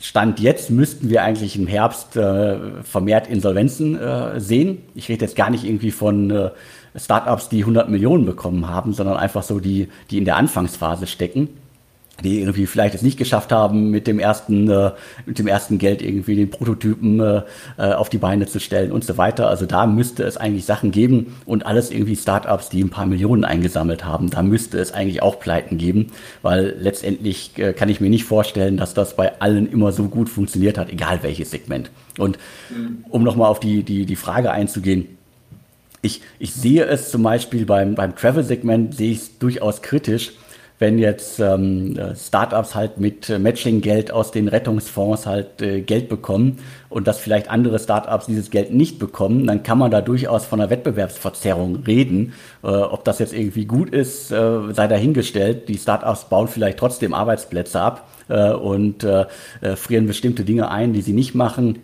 Stand 0.00 0.40
jetzt 0.40 0.70
müssten 0.70 1.10
wir 1.10 1.22
eigentlich 1.22 1.56
im 1.56 1.66
Herbst 1.66 2.16
äh, 2.16 2.56
vermehrt 2.82 3.26
Insolvenzen 3.28 3.98
sehen. 4.40 4.78
Ich 4.94 5.10
rede 5.10 5.26
jetzt 5.26 5.36
gar 5.36 5.50
nicht 5.50 5.64
irgendwie 5.64 5.90
von 5.90 6.50
Startups, 6.96 7.50
die 7.50 7.60
100 7.60 7.90
Millionen 7.90 8.24
bekommen 8.24 8.66
haben, 8.66 8.94
sondern 8.94 9.18
einfach 9.18 9.42
so 9.42 9.60
die, 9.60 9.88
die 10.10 10.16
in 10.16 10.24
der 10.24 10.36
Anfangsphase 10.36 11.06
stecken 11.06 11.50
die 12.22 12.40
irgendwie 12.40 12.66
vielleicht 12.66 12.94
es 12.94 13.02
nicht 13.02 13.18
geschafft 13.18 13.50
haben, 13.50 13.90
mit 13.90 14.06
dem 14.06 14.18
ersten, 14.18 14.70
äh, 14.70 14.92
mit 15.26 15.38
dem 15.38 15.46
ersten 15.46 15.78
Geld 15.78 16.00
irgendwie 16.00 16.36
den 16.36 16.50
Prototypen 16.50 17.20
äh, 17.20 17.42
äh, 17.76 17.92
auf 17.92 18.08
die 18.08 18.18
Beine 18.18 18.46
zu 18.46 18.60
stellen 18.60 18.92
und 18.92 19.04
so 19.04 19.16
weiter. 19.16 19.48
Also 19.48 19.66
da 19.66 19.86
müsste 19.86 20.22
es 20.22 20.36
eigentlich 20.36 20.64
Sachen 20.64 20.90
geben 20.92 21.34
und 21.44 21.66
alles 21.66 21.90
irgendwie 21.90 22.16
Startups, 22.16 22.68
die 22.68 22.82
ein 22.82 22.90
paar 22.90 23.06
Millionen 23.06 23.44
eingesammelt 23.44 24.04
haben. 24.04 24.30
Da 24.30 24.42
müsste 24.42 24.78
es 24.78 24.92
eigentlich 24.92 25.22
auch 25.22 25.40
Pleiten 25.40 25.76
geben, 25.76 26.12
weil 26.42 26.76
letztendlich 26.78 27.58
äh, 27.58 27.72
kann 27.72 27.88
ich 27.88 28.00
mir 28.00 28.10
nicht 28.10 28.24
vorstellen, 28.24 28.76
dass 28.76 28.94
das 28.94 29.16
bei 29.16 29.40
allen 29.40 29.70
immer 29.70 29.92
so 29.92 30.04
gut 30.04 30.28
funktioniert 30.28 30.78
hat, 30.78 30.90
egal 30.90 31.22
welches 31.22 31.50
Segment. 31.50 31.90
Und 32.18 32.38
um 33.10 33.24
nochmal 33.24 33.50
auf 33.50 33.58
die, 33.58 33.82
die, 33.82 34.06
die 34.06 34.16
Frage 34.16 34.52
einzugehen, 34.52 35.08
ich, 36.04 36.20
ich 36.38 36.52
sehe 36.52 36.84
es 36.84 37.10
zum 37.10 37.22
Beispiel 37.22 37.64
beim, 37.64 37.94
beim 37.94 38.14
Travel-Segment, 38.14 38.94
sehe 38.94 39.12
ich 39.12 39.18
es 39.18 39.38
durchaus 39.38 39.80
kritisch, 39.80 40.32
wenn 40.84 40.98
jetzt 40.98 41.40
ähm, 41.40 41.98
Startups 42.14 42.74
halt 42.74 43.00
mit 43.00 43.30
Matching-Geld 43.30 44.12
aus 44.12 44.32
den 44.32 44.48
Rettungsfonds 44.48 45.24
halt 45.24 45.62
äh, 45.62 45.80
Geld 45.80 46.10
bekommen 46.10 46.58
und 46.90 47.06
dass 47.06 47.18
vielleicht 47.18 47.48
andere 47.48 47.78
Startups 47.78 48.26
dieses 48.26 48.50
Geld 48.50 48.74
nicht 48.74 48.98
bekommen, 48.98 49.46
dann 49.46 49.62
kann 49.62 49.78
man 49.78 49.90
da 49.90 50.02
durchaus 50.02 50.44
von 50.44 50.60
einer 50.60 50.68
Wettbewerbsverzerrung 50.68 51.76
reden. 51.86 52.34
Äh, 52.62 52.66
ob 52.66 53.02
das 53.06 53.18
jetzt 53.18 53.32
irgendwie 53.32 53.64
gut 53.64 53.88
ist, 53.88 54.30
äh, 54.30 54.74
sei 54.74 54.86
dahingestellt. 54.86 55.70
Die 55.70 55.78
Startups 55.78 56.28
bauen 56.28 56.48
vielleicht 56.48 56.78
trotzdem 56.78 57.14
Arbeitsplätze 57.14 57.80
ab 57.80 58.06
äh, 58.28 58.52
und 58.52 59.04
äh, 59.04 59.24
äh, 59.62 59.76
frieren 59.76 60.06
bestimmte 60.06 60.44
Dinge 60.44 60.70
ein, 60.70 60.92
die 60.92 61.00
sie 61.00 61.14
nicht 61.14 61.34
machen 61.34 61.78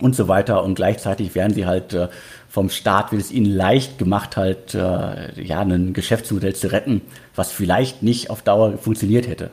und 0.00 0.14
so 0.14 0.28
weiter. 0.28 0.62
Und 0.64 0.74
gleichzeitig 0.74 1.34
werden 1.34 1.54
sie 1.54 1.66
halt 1.66 1.94
äh, 1.94 2.08
vom 2.48 2.70
Staat, 2.70 3.12
wird 3.12 3.22
es 3.22 3.32
ihnen 3.32 3.50
leicht 3.50 3.98
gemacht, 3.98 4.36
halt 4.36 4.74
äh, 4.74 5.40
ja, 5.42 5.60
ein 5.60 5.92
Geschäftsmodell 5.92 6.54
zu 6.54 6.72
retten, 6.72 7.02
was 7.34 7.52
vielleicht 7.52 8.02
nicht 8.02 8.30
auf 8.30 8.42
Dauer 8.42 8.78
funktioniert 8.78 9.28
hätte. 9.28 9.50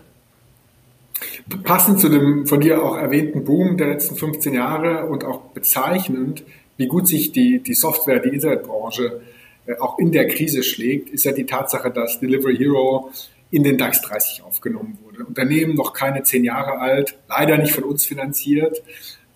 Passend 1.64 2.00
zu 2.00 2.10
dem 2.10 2.46
von 2.46 2.60
dir 2.60 2.84
auch 2.84 2.98
erwähnten 2.98 3.44
Boom 3.44 3.78
der 3.78 3.88
letzten 3.88 4.16
15 4.16 4.54
Jahre 4.54 5.06
und 5.06 5.24
auch 5.24 5.42
bezeichnend, 5.54 6.44
wie 6.78 6.88
gut 6.88 7.08
sich 7.08 7.32
die, 7.32 7.62
die 7.64 7.74
Software, 7.74 8.20
die 8.20 8.30
Internetbranche 8.30 9.22
äh, 9.66 9.78
auch 9.80 9.98
in 10.00 10.12
der 10.12 10.28
Krise 10.28 10.64
schlägt, 10.64 11.10
ist 11.10 11.26
ja 11.26 11.32
die 11.32 11.46
Tatsache, 11.46 11.92
dass 11.92 12.20
Delivery 12.20 12.58
Hero 12.58 13.12
in 13.52 13.64
den 13.64 13.78
DAX 13.78 14.02
30 14.02 14.44
aufgenommen 14.44 14.98
wurde. 15.04 15.24
Unternehmen 15.26 15.76
noch 15.76 15.94
keine 15.94 16.24
zehn 16.24 16.44
Jahre 16.44 16.80
alt, 16.80 17.16
leider 17.30 17.58
nicht 17.58 17.74
von 17.74 17.84
uns 17.84 18.06
finanziert, 18.06 18.82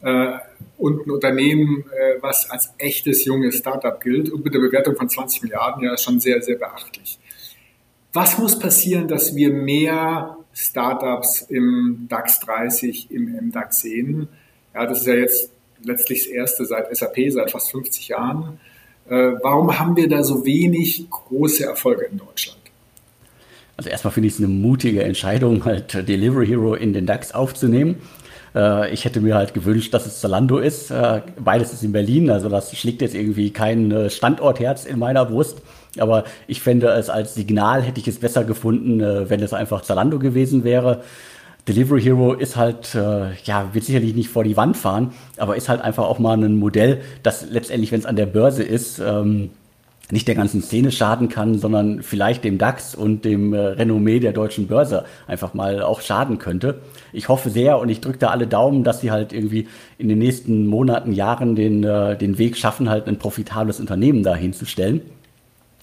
äh, 0.01 0.37
und 0.77 1.05
ein 1.05 1.11
Unternehmen, 1.11 1.85
äh, 1.91 2.21
was 2.21 2.49
als 2.49 2.73
echtes 2.77 3.25
junges 3.25 3.57
Startup 3.57 3.99
gilt 3.99 4.29
und 4.31 4.43
mit 4.43 4.53
der 4.53 4.59
Bewertung 4.59 4.95
von 4.95 5.09
20 5.09 5.43
Milliarden 5.43 5.83
ja 5.83 5.97
schon 5.97 6.19
sehr, 6.19 6.41
sehr 6.41 6.55
beachtlich. 6.55 7.19
Was 8.13 8.37
muss 8.37 8.57
passieren, 8.57 9.07
dass 9.07 9.35
wir 9.35 9.51
mehr 9.51 10.37
Startups 10.53 11.41
im 11.43 12.07
DAX 12.09 12.39
30, 12.39 13.11
im 13.11 13.35
MDAX 13.47 13.81
sehen? 13.81 14.27
Ja, 14.73 14.85
das 14.85 15.01
ist 15.01 15.07
ja 15.07 15.13
jetzt 15.15 15.51
letztlich 15.83 16.23
das 16.23 16.27
erste 16.27 16.65
seit 16.65 16.95
SAP, 16.95 17.17
seit 17.29 17.51
fast 17.51 17.71
50 17.71 18.07
Jahren. 18.07 18.59
Äh, 19.07 19.33
warum 19.41 19.77
haben 19.77 19.95
wir 19.95 20.07
da 20.07 20.23
so 20.23 20.45
wenig 20.45 21.09
große 21.09 21.65
Erfolge 21.65 22.05
in 22.05 22.17
Deutschland? 22.17 22.59
Also 23.77 23.89
erstmal 23.89 24.11
finde 24.11 24.27
ich 24.27 24.33
es 24.33 24.39
eine 24.39 24.49
mutige 24.49 25.03
Entscheidung, 25.03 25.63
halt 25.63 25.93
Delivery 25.93 26.47
Hero 26.47 26.75
in 26.75 26.93
den 26.93 27.05
DAX 27.05 27.31
aufzunehmen. 27.31 27.95
Äh, 28.55 28.93
ich 28.93 29.05
hätte 29.05 29.21
mir 29.21 29.35
halt 29.35 29.53
gewünscht, 29.53 29.93
dass 29.93 30.05
es 30.05 30.19
Zalando 30.19 30.57
ist. 30.57 30.91
Äh, 30.91 31.21
beides 31.39 31.73
ist 31.73 31.83
in 31.83 31.91
Berlin, 31.91 32.29
also 32.29 32.49
das 32.49 32.75
schlägt 32.75 33.01
jetzt 33.01 33.15
irgendwie 33.15 33.51
kein 33.51 33.91
äh, 33.91 34.09
Standortherz 34.09 34.85
in 34.85 34.99
meiner 34.99 35.25
Brust. 35.25 35.61
Aber 35.97 36.23
ich 36.47 36.61
fände 36.61 36.87
es 36.87 37.09
als 37.09 37.35
Signal, 37.35 37.81
hätte 37.81 37.99
ich 37.99 38.07
es 38.07 38.19
besser 38.19 38.43
gefunden, 38.43 39.01
wenn 39.01 39.41
es 39.41 39.53
einfach 39.53 39.81
Zalando 39.81 40.19
gewesen 40.19 40.63
wäre. 40.63 41.01
Delivery 41.67 42.01
Hero 42.01 42.33
ist 42.33 42.55
halt, 42.55 42.93
ja, 42.93 43.73
wird 43.73 43.85
sicherlich 43.85 44.13
nicht 44.13 44.29
vor 44.29 44.43
die 44.43 44.55
Wand 44.55 44.77
fahren, 44.77 45.13
aber 45.37 45.55
ist 45.55 45.67
halt 45.67 45.81
einfach 45.81 46.03
auch 46.03 46.19
mal 46.19 46.37
ein 46.37 46.57
Modell, 46.57 47.01
das 47.23 47.49
letztendlich, 47.49 47.91
wenn 47.91 47.99
es 47.99 48.05
an 48.05 48.15
der 48.15 48.27
Börse 48.27 48.61
ist, 48.61 48.99
ähm, 48.99 49.49
nicht 50.11 50.27
der 50.27 50.35
ganzen 50.35 50.61
Szene 50.61 50.91
schaden 50.91 51.29
kann, 51.29 51.59
sondern 51.59 52.01
vielleicht 52.01 52.43
dem 52.43 52.57
DAX 52.57 52.95
und 52.95 53.25
dem 53.25 53.53
äh, 53.53 53.59
Renommee 53.59 54.19
der 54.19 54.33
deutschen 54.33 54.67
Börse 54.67 55.05
einfach 55.27 55.53
mal 55.53 55.81
auch 55.81 56.01
schaden 56.01 56.39
könnte. 56.39 56.81
Ich 57.13 57.29
hoffe 57.29 57.49
sehr 57.49 57.79
und 57.79 57.89
ich 57.89 58.01
drücke 58.01 58.17
da 58.17 58.29
alle 58.29 58.47
Daumen, 58.47 58.83
dass 58.83 59.01
sie 59.01 59.11
halt 59.11 59.33
irgendwie 59.33 59.67
in 59.97 60.09
den 60.09 60.19
nächsten 60.19 60.67
Monaten, 60.67 61.11
Jahren 61.11 61.55
den, 61.55 61.83
äh, 61.83 62.17
den 62.17 62.37
Weg 62.37 62.57
schaffen, 62.57 62.89
halt 62.89 63.07
ein 63.07 63.17
profitables 63.17 63.79
Unternehmen 63.79 64.23
da 64.23 64.35
hinzustellen. 64.35 65.01
Äh, 65.01 65.18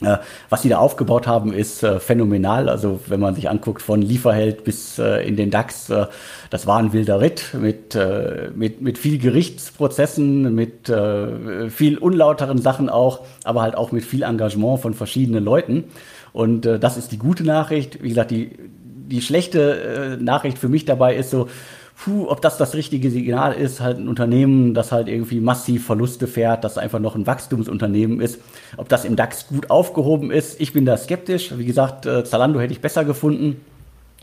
was 0.00 0.62
sie 0.62 0.68
da 0.68 0.78
aufgebaut 0.78 1.26
haben, 1.26 1.52
ist 1.52 1.82
äh, 1.82 2.00
phänomenal. 2.00 2.68
Also 2.68 3.00
wenn 3.06 3.20
man 3.20 3.34
sich 3.34 3.48
anguckt, 3.48 3.80
von 3.80 4.02
Lieferheld 4.02 4.62
bis 4.62 4.98
äh, 4.98 5.26
in 5.26 5.36
den 5.36 5.50
DAX, 5.50 5.88
äh, 5.88 6.06
das 6.50 6.66
war 6.66 6.78
ein 6.78 6.92
wilder 6.92 7.20
Ritt 7.20 7.54
mit, 7.58 7.94
äh, 7.94 8.50
mit, 8.54 8.82
mit 8.82 8.98
viel 8.98 9.18
Gerichtsprozessen, 9.18 10.54
mit 10.54 10.90
äh, 10.90 11.70
viel 11.70 11.96
unlauteren 11.96 12.58
Sachen 12.58 12.90
auch, 12.90 13.20
aber 13.44 13.62
halt 13.62 13.74
auch 13.74 13.90
mit 13.90 14.04
viel 14.04 14.22
Engagement 14.22 14.80
von 14.80 14.92
verschiedenen 14.92 15.44
Leuten. 15.44 15.84
Und 16.32 16.66
das 16.66 16.98
ist 16.98 17.12
die 17.12 17.18
gute 17.18 17.44
Nachricht. 17.44 18.02
Wie 18.02 18.10
gesagt, 18.10 18.30
die, 18.30 18.50
die 18.68 19.22
schlechte 19.22 20.18
Nachricht 20.20 20.58
für 20.58 20.68
mich 20.68 20.84
dabei 20.84 21.16
ist 21.16 21.30
so, 21.30 21.48
puh, 21.96 22.28
ob 22.28 22.40
das 22.42 22.58
das 22.58 22.74
richtige 22.74 23.10
Signal 23.10 23.54
ist, 23.54 23.80
halt 23.80 23.98
ein 23.98 24.08
Unternehmen, 24.08 24.74
das 24.74 24.92
halt 24.92 25.08
irgendwie 25.08 25.40
massiv 25.40 25.86
Verluste 25.86 26.26
fährt, 26.26 26.62
das 26.62 26.78
einfach 26.78 27.00
noch 27.00 27.14
ein 27.14 27.26
Wachstumsunternehmen 27.26 28.20
ist, 28.20 28.40
ob 28.76 28.88
das 28.88 29.04
im 29.04 29.16
DAX 29.16 29.48
gut 29.48 29.70
aufgehoben 29.70 30.30
ist. 30.30 30.60
Ich 30.60 30.72
bin 30.72 30.84
da 30.84 30.96
skeptisch. 30.96 31.56
Wie 31.56 31.64
gesagt, 31.64 32.06
äh, 32.06 32.24
Zalando 32.24 32.60
hätte 32.60 32.72
ich 32.72 32.80
besser 32.80 33.04
gefunden. 33.04 33.60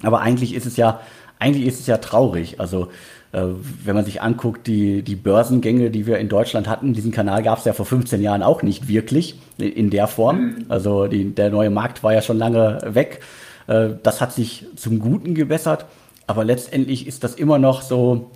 Aber 0.03 0.21
eigentlich 0.21 0.53
ist 0.53 0.65
es 0.65 0.77
ja, 0.77 0.99
eigentlich 1.39 1.65
ist 1.65 1.79
es 1.79 1.87
ja 1.87 1.97
traurig. 1.97 2.59
Also, 2.59 2.89
äh, 3.31 3.41
wenn 3.83 3.95
man 3.95 4.05
sich 4.05 4.21
anguckt, 4.21 4.67
die, 4.67 5.01
die 5.01 5.15
Börsengänge, 5.15 5.89
die 5.89 6.05
wir 6.05 6.19
in 6.19 6.29
Deutschland 6.29 6.67
hatten, 6.67 6.93
diesen 6.93 7.11
Kanal 7.11 7.41
gab 7.41 7.59
es 7.59 7.65
ja 7.65 7.73
vor 7.73 7.85
15 7.85 8.21
Jahren 8.21 8.43
auch 8.43 8.61
nicht 8.61 8.87
wirklich 8.87 9.39
in 9.57 9.89
der 9.89 10.07
Form. 10.07 10.37
Mhm. 10.37 10.65
Also 10.69 11.07
die, 11.07 11.33
der 11.33 11.49
neue 11.49 11.71
Markt 11.71 12.03
war 12.03 12.13
ja 12.13 12.21
schon 12.21 12.37
lange 12.37 12.79
weg. 12.85 13.21
Äh, 13.65 13.89
das 14.03 14.21
hat 14.21 14.33
sich 14.33 14.67
zum 14.75 14.99
Guten 14.99 15.33
gebessert. 15.33 15.85
Aber 16.27 16.43
letztendlich 16.43 17.07
ist 17.07 17.23
das 17.23 17.35
immer 17.35 17.57
noch 17.57 17.81
so, 17.81 18.31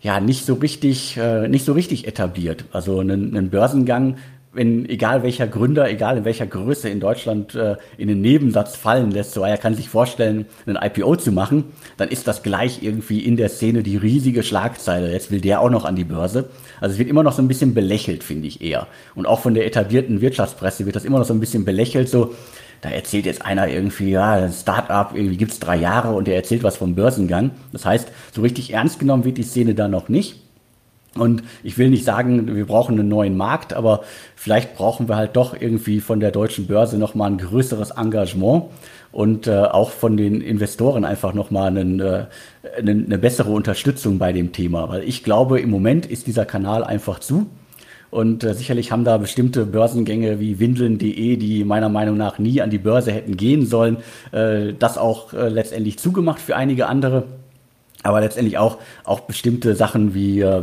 ja, 0.00 0.20
nicht 0.20 0.44
so 0.44 0.54
richtig, 0.54 1.16
äh, 1.16 1.48
nicht 1.48 1.64
so 1.64 1.72
richtig 1.72 2.06
etabliert. 2.06 2.64
Also 2.72 3.00
einen 3.00 3.50
Börsengang, 3.50 4.16
wenn 4.52 4.88
egal 4.88 5.22
welcher 5.22 5.46
Gründer, 5.46 5.88
egal 5.90 6.18
in 6.18 6.24
welcher 6.24 6.46
Größe 6.46 6.88
in 6.88 7.00
Deutschland 7.00 7.54
äh, 7.54 7.76
in 7.96 8.08
den 8.08 8.20
Nebensatz 8.20 8.76
fallen 8.76 9.10
lässt, 9.10 9.32
so 9.32 9.42
er 9.42 9.58
kann 9.58 9.74
sich 9.74 9.88
vorstellen, 9.88 10.46
einen 10.66 10.76
IPO 10.76 11.16
zu 11.16 11.32
machen, 11.32 11.64
dann 11.96 12.08
ist 12.08 12.26
das 12.26 12.42
gleich 12.42 12.82
irgendwie 12.82 13.20
in 13.20 13.36
der 13.36 13.50
Szene 13.50 13.82
die 13.82 13.96
riesige 13.96 14.42
Schlagzeile. 14.42 15.12
Jetzt 15.12 15.30
will 15.30 15.40
der 15.40 15.60
auch 15.60 15.70
noch 15.70 15.84
an 15.84 15.96
die 15.96 16.04
Börse. 16.04 16.48
Also 16.80 16.94
es 16.94 16.98
wird 16.98 17.08
immer 17.08 17.22
noch 17.22 17.32
so 17.32 17.42
ein 17.42 17.48
bisschen 17.48 17.74
belächelt, 17.74 18.24
finde 18.24 18.48
ich 18.48 18.60
eher. 18.60 18.86
Und 19.14 19.26
auch 19.26 19.40
von 19.40 19.54
der 19.54 19.66
etablierten 19.66 20.20
Wirtschaftspresse 20.20 20.86
wird 20.86 20.96
das 20.96 21.04
immer 21.04 21.18
noch 21.18 21.26
so 21.26 21.34
ein 21.34 21.40
bisschen 21.40 21.64
belächelt, 21.64 22.08
so 22.08 22.34
da 22.80 22.90
erzählt 22.90 23.26
jetzt 23.26 23.44
einer 23.44 23.68
irgendwie, 23.68 24.10
ja, 24.10 24.32
ein 24.34 24.52
Startup, 24.52 25.10
irgendwie 25.14 25.36
gibt's 25.36 25.58
drei 25.58 25.76
Jahre 25.76 26.14
und 26.14 26.26
der 26.26 26.36
erzählt 26.36 26.62
was 26.62 26.76
vom 26.76 26.94
Börsengang. 26.94 27.50
Das 27.72 27.84
heißt, 27.84 28.10
so 28.32 28.42
richtig 28.42 28.72
ernst 28.72 28.98
genommen 28.98 29.24
wird 29.24 29.38
die 29.38 29.42
Szene 29.42 29.74
da 29.74 29.88
noch 29.88 30.08
nicht. 30.08 30.36
Und 31.14 31.42
ich 31.62 31.78
will 31.78 31.90
nicht 31.90 32.04
sagen, 32.04 32.54
wir 32.54 32.66
brauchen 32.66 32.98
einen 32.98 33.08
neuen 33.08 33.36
Markt, 33.36 33.72
aber 33.72 34.02
vielleicht 34.36 34.76
brauchen 34.76 35.08
wir 35.08 35.16
halt 35.16 35.36
doch 35.36 35.58
irgendwie 35.58 36.00
von 36.00 36.20
der 36.20 36.30
deutschen 36.30 36.66
Börse 36.66 36.98
nochmal 36.98 37.30
ein 37.30 37.38
größeres 37.38 37.92
Engagement 37.92 38.64
und 39.10 39.46
äh, 39.46 39.56
auch 39.64 39.90
von 39.90 40.16
den 40.16 40.40
Investoren 40.40 41.04
einfach 41.04 41.32
nochmal 41.34 41.68
einen, 41.68 41.98
äh, 41.98 42.26
eine, 42.76 42.92
eine 42.92 43.18
bessere 43.18 43.50
Unterstützung 43.50 44.18
bei 44.18 44.32
dem 44.32 44.52
Thema. 44.52 44.88
Weil 44.88 45.02
ich 45.02 45.24
glaube, 45.24 45.60
im 45.60 45.70
Moment 45.70 46.06
ist 46.06 46.26
dieser 46.26 46.44
Kanal 46.44 46.84
einfach 46.84 47.18
zu. 47.18 47.46
Und 48.10 48.44
äh, 48.44 48.54
sicherlich 48.54 48.90
haben 48.90 49.04
da 49.04 49.18
bestimmte 49.18 49.66
Börsengänge 49.66 50.40
wie 50.40 50.58
Windeln.de, 50.58 51.36
die 51.36 51.64
meiner 51.64 51.88
Meinung 51.88 52.16
nach 52.16 52.38
nie 52.38 52.62
an 52.62 52.70
die 52.70 52.78
Börse 52.78 53.12
hätten 53.12 53.36
gehen 53.36 53.66
sollen, 53.66 53.98
äh, 54.32 54.72
das 54.78 54.96
auch 54.96 55.32
äh, 55.34 55.48
letztendlich 55.48 55.98
zugemacht 55.98 56.40
für 56.40 56.56
einige 56.56 56.86
andere. 56.86 57.24
Aber 58.04 58.20
letztendlich 58.20 58.58
auch, 58.58 58.78
auch 59.04 59.20
bestimmte 59.20 59.74
Sachen 59.74 60.14
wie 60.14 60.40
äh, 60.40 60.62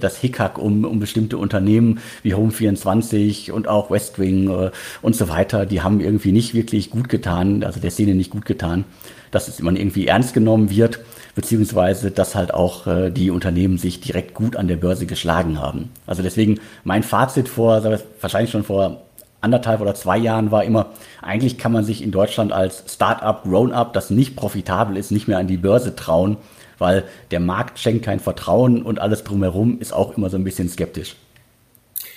das 0.00 0.16
Hickhack 0.16 0.58
um, 0.58 0.84
um 0.84 0.98
bestimmte 0.98 1.38
Unternehmen 1.38 2.00
wie 2.22 2.34
Home24 2.34 3.52
und 3.52 3.68
auch 3.68 3.90
Westwing 3.90 4.50
äh, 4.50 4.70
und 5.00 5.14
so 5.14 5.28
weiter, 5.28 5.64
die 5.64 5.82
haben 5.82 6.00
irgendwie 6.00 6.32
nicht 6.32 6.54
wirklich 6.54 6.90
gut 6.90 7.08
getan, 7.08 7.62
also 7.62 7.78
der 7.78 7.92
Szene 7.92 8.14
nicht 8.14 8.30
gut 8.30 8.46
getan, 8.46 8.84
dass 9.30 9.48
es 9.48 9.60
immer 9.60 9.72
irgendwie 9.72 10.06
ernst 10.08 10.34
genommen 10.34 10.70
wird 10.70 11.00
beziehungsweise 11.34 12.10
dass 12.10 12.34
halt 12.34 12.52
auch 12.52 12.86
äh, 12.86 13.10
die 13.10 13.30
Unternehmen 13.30 13.78
sich 13.78 14.00
direkt 14.00 14.34
gut 14.34 14.56
an 14.56 14.68
der 14.68 14.76
Börse 14.76 15.06
geschlagen 15.06 15.58
haben. 15.60 15.90
Also 16.06 16.22
deswegen 16.22 16.60
mein 16.84 17.02
Fazit 17.02 17.48
vor, 17.48 17.82
wahrscheinlich 18.20 18.50
schon 18.50 18.64
vor 18.64 19.02
anderthalb 19.40 19.80
oder 19.80 19.94
zwei 19.94 20.18
Jahren 20.18 20.50
war 20.50 20.64
immer, 20.64 20.90
eigentlich 21.20 21.58
kann 21.58 21.72
man 21.72 21.84
sich 21.84 22.02
in 22.02 22.12
Deutschland 22.12 22.52
als 22.52 22.84
Startup, 22.86 23.42
Grown-up, 23.42 23.92
das 23.92 24.10
nicht 24.10 24.36
profitabel 24.36 24.96
ist, 24.96 25.10
nicht 25.10 25.26
mehr 25.26 25.38
an 25.38 25.48
die 25.48 25.56
Börse 25.56 25.96
trauen, 25.96 26.36
weil 26.82 27.04
der 27.30 27.40
Markt 27.40 27.78
schenkt 27.78 28.04
kein 28.04 28.20
Vertrauen 28.20 28.82
und 28.82 28.98
alles 28.98 29.24
drumherum 29.24 29.78
ist 29.80 29.94
auch 29.94 30.18
immer 30.18 30.28
so 30.28 30.36
ein 30.36 30.44
bisschen 30.44 30.68
skeptisch. 30.68 31.16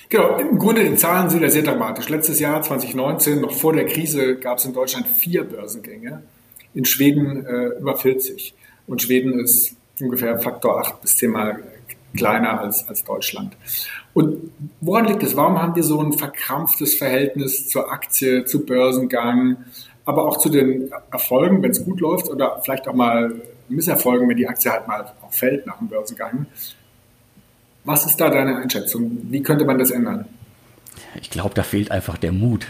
Genau, 0.09 0.37
im 0.37 0.59
Grunde 0.59 0.83
die 0.83 0.95
Zahlen 0.95 1.29
sind 1.29 1.41
ja 1.41 1.49
sehr 1.49 1.63
dramatisch. 1.63 2.09
Letztes 2.09 2.39
Jahr, 2.39 2.61
2019, 2.61 3.41
noch 3.41 3.51
vor 3.51 3.73
der 3.73 3.85
Krise, 3.85 4.35
gab 4.35 4.57
es 4.57 4.65
in 4.65 4.73
Deutschland 4.73 5.07
vier 5.07 5.43
Börsengänge, 5.45 6.21
in 6.73 6.85
Schweden 6.85 7.45
äh, 7.45 7.79
über 7.79 7.95
40. 7.95 8.53
Und 8.87 9.01
Schweden 9.01 9.39
ist 9.39 9.75
ungefähr 9.99 10.37
Faktor 10.39 10.79
8 10.79 11.01
bis 11.01 11.17
10 11.17 11.31
Mal 11.31 11.63
kleiner 12.15 12.59
als, 12.61 12.87
als 12.87 13.03
Deutschland. 13.03 13.55
Und 14.13 14.51
woran 14.79 15.05
liegt 15.05 15.23
es? 15.23 15.35
Warum 15.35 15.61
haben 15.61 15.75
wir 15.75 15.83
so 15.83 15.99
ein 15.99 16.13
verkrampftes 16.13 16.95
Verhältnis 16.95 17.67
zur 17.67 17.91
Aktie, 17.91 18.45
zu 18.45 18.65
Börsengang, 18.65 19.57
aber 20.05 20.25
auch 20.25 20.37
zu 20.37 20.49
den 20.49 20.91
Erfolgen, 21.11 21.61
wenn 21.63 21.71
es 21.71 21.83
gut 21.83 21.99
läuft, 21.99 22.29
oder 22.29 22.61
vielleicht 22.63 22.87
auch 22.87 22.93
mal 22.93 23.41
Misserfolgen, 23.69 24.29
wenn 24.29 24.37
die 24.37 24.47
Aktie 24.47 24.71
halt 24.71 24.87
mal 24.87 25.13
auch 25.21 25.33
fällt 25.33 25.65
nach 25.65 25.77
dem 25.77 25.87
Börsengang? 25.87 26.45
Was 27.83 28.05
ist 28.05 28.17
da 28.17 28.29
deine 28.29 28.57
Einschätzung? 28.57 29.17
Wie 29.29 29.43
könnte 29.43 29.65
man 29.65 29.77
das 29.77 29.91
ändern? 29.91 30.25
ich 31.21 31.29
glaube, 31.29 31.53
da 31.55 31.63
fehlt 31.63 31.91
einfach 31.91 32.17
der 32.17 32.31
Mut 32.31 32.67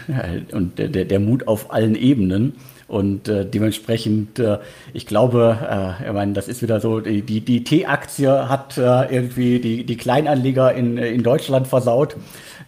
und 0.52 0.78
der, 0.78 0.88
der 0.88 1.20
Mut 1.20 1.48
auf 1.48 1.72
allen 1.72 1.94
Ebenen. 1.94 2.54
Und 2.88 3.28
äh, 3.28 3.44
dementsprechend, 3.44 4.38
äh, 4.38 4.58
ich 4.92 5.06
glaube, 5.06 5.96
äh, 6.00 6.06
ich 6.06 6.12
meine, 6.12 6.34
das 6.34 6.46
ist 6.46 6.62
wieder 6.62 6.80
so, 6.80 7.00
die, 7.00 7.22
die, 7.22 7.64
T-Aktie 7.64 8.48
hat 8.48 8.78
äh, 8.78 9.12
irgendwie 9.12 9.58
die, 9.58 9.84
die 9.84 9.96
Kleinanleger 9.96 10.72
in, 10.72 10.96
in 10.96 11.24
Deutschland 11.24 11.66
versaut. 11.66 12.16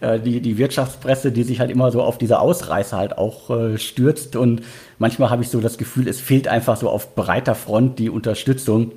Äh, 0.01 0.19
die, 0.19 0.41
die 0.41 0.57
Wirtschaftspresse, 0.57 1.31
die 1.31 1.43
sich 1.43 1.59
halt 1.59 1.71
immer 1.71 1.91
so 1.91 2.01
auf 2.01 2.17
diese 2.17 2.39
Ausreißer 2.39 2.97
halt 2.97 3.17
auch 3.17 3.49
äh, 3.49 3.77
stürzt. 3.77 4.35
Und 4.35 4.61
manchmal 4.97 5.29
habe 5.29 5.43
ich 5.43 5.49
so 5.49 5.61
das 5.61 5.77
Gefühl, 5.77 6.07
es 6.07 6.19
fehlt 6.19 6.47
einfach 6.47 6.77
so 6.77 6.89
auf 6.89 7.15
breiter 7.15 7.55
Front 7.55 7.99
die 7.99 8.09
Unterstützung 8.09 8.91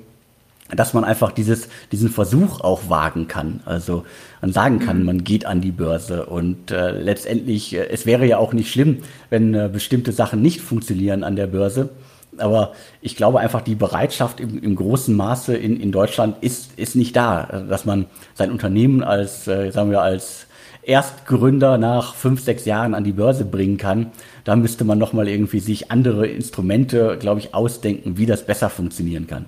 dass 0.75 0.93
man 0.93 1.03
einfach 1.03 1.31
dieses, 1.31 1.67
diesen 1.91 2.09
Versuch 2.09 2.61
auch 2.61 2.89
wagen 2.89 3.27
kann. 3.27 3.61
Also 3.65 4.05
man 4.41 4.51
sagen 4.51 4.79
kann, 4.79 4.99
mhm. 4.99 5.05
man 5.05 5.23
geht 5.23 5.45
an 5.45 5.61
die 5.61 5.71
Börse 5.71 6.25
und 6.25 6.71
äh, 6.71 6.91
letztendlich, 6.91 7.75
äh, 7.75 7.87
es 7.89 8.05
wäre 8.05 8.25
ja 8.25 8.37
auch 8.37 8.53
nicht 8.53 8.71
schlimm, 8.71 8.99
wenn 9.29 9.53
äh, 9.53 9.69
bestimmte 9.71 10.11
Sachen 10.11 10.41
nicht 10.41 10.61
funktionieren 10.61 11.23
an 11.23 11.35
der 11.35 11.47
Börse. 11.47 11.89
Aber 12.37 12.73
ich 13.01 13.15
glaube 13.15 13.39
einfach, 13.39 13.61
die 13.61 13.75
Bereitschaft 13.75 14.39
im, 14.39 14.61
im 14.61 14.75
großen 14.75 15.15
Maße 15.15 15.55
in, 15.55 15.79
in 15.79 15.91
Deutschland 15.91 16.37
ist, 16.41 16.71
ist 16.77 16.95
nicht 16.95 17.15
da, 17.15 17.65
dass 17.69 17.85
man 17.85 18.05
sein 18.33 18.51
Unternehmen 18.51 19.03
als, 19.03 19.47
äh, 19.47 19.71
sagen 19.71 19.91
wir, 19.91 20.01
als 20.01 20.47
Erstgründer 20.85 21.77
nach 21.77 22.15
fünf, 22.15 22.41
sechs 22.41 22.65
Jahren 22.65 22.93
an 22.93 23.03
die 23.03 23.13
Börse 23.13 23.45
bringen 23.45 23.77
kann. 23.77 24.11
Da 24.43 24.55
müsste 24.55 24.83
man 24.83 24.97
nochmal 24.97 25.27
irgendwie 25.27 25.59
sich 25.59 25.91
andere 25.91 26.27
Instrumente, 26.27 27.17
glaube 27.19 27.39
ich, 27.39 27.53
ausdenken, 27.53 28.17
wie 28.17 28.25
das 28.25 28.45
besser 28.45 28.69
funktionieren 28.69 29.27
kann. 29.27 29.45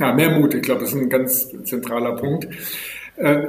Ja, 0.00 0.14
mehr 0.14 0.30
Mut, 0.30 0.54
ich 0.54 0.62
glaube, 0.62 0.80
das 0.80 0.94
ist 0.94 0.98
ein 0.98 1.10
ganz 1.10 1.50
zentraler 1.64 2.16
Punkt. 2.16 2.48
Äh, 3.16 3.48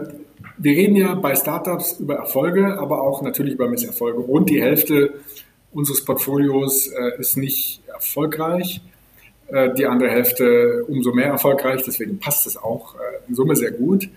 wir 0.57 0.71
reden 0.73 0.97
ja 0.97 1.15
bei 1.15 1.33
Startups 1.33 2.01
über 2.01 2.15
Erfolge, 2.15 2.77
aber 2.77 3.03
auch 3.03 3.21
natürlich 3.21 3.53
über 3.53 3.69
Misserfolge. 3.69 4.19
Und 4.19 4.49
die 4.49 4.61
Hälfte 4.61 5.13
unseres 5.71 6.03
Portfolios 6.03 6.87
äh, 6.87 7.17
ist 7.19 7.37
nicht 7.37 7.81
erfolgreich, 7.87 8.81
äh, 9.47 9.73
die 9.75 9.85
andere 9.85 10.09
Hälfte 10.09 10.83
umso 10.89 11.13
mehr 11.13 11.27
erfolgreich. 11.27 11.83
Deswegen 11.87 12.19
passt 12.19 12.45
es 12.45 12.57
auch 12.57 12.95
in 13.29 13.35
Summe 13.35 13.55
sehr 13.55 13.71
gut. 13.71 14.09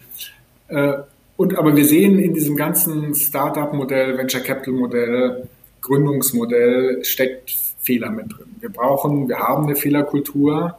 Und 1.37 1.59
aber 1.59 1.77
wir 1.77 1.85
sehen 1.85 2.19
in 2.19 2.35
diesem 2.35 2.57
ganzen 2.57 3.15
Startup-Modell, 3.15 4.19
Venture 4.19 4.41
Capital-Modell, 4.41 5.47
Gründungsmodell 5.83 7.05
steckt 7.05 7.55
Fehler 7.81 8.11
mit 8.11 8.33
drin. 8.33 8.57
Wir 8.59 8.71
brauchen, 8.71 9.29
wir 9.29 9.39
haben 9.39 9.67
eine 9.67 9.77
Fehlerkultur. 9.77 10.79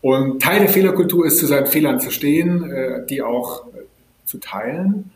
Und 0.00 0.40
Teil 0.40 0.60
der 0.60 0.68
Fehlerkultur 0.68 1.26
ist, 1.26 1.38
zu 1.38 1.46
seinen 1.46 1.66
Fehlern 1.66 2.00
zu 2.00 2.10
stehen, 2.10 2.70
äh, 2.70 3.06
die 3.06 3.22
auch 3.22 3.66
äh, 3.66 3.80
zu 4.24 4.38
teilen. 4.38 5.10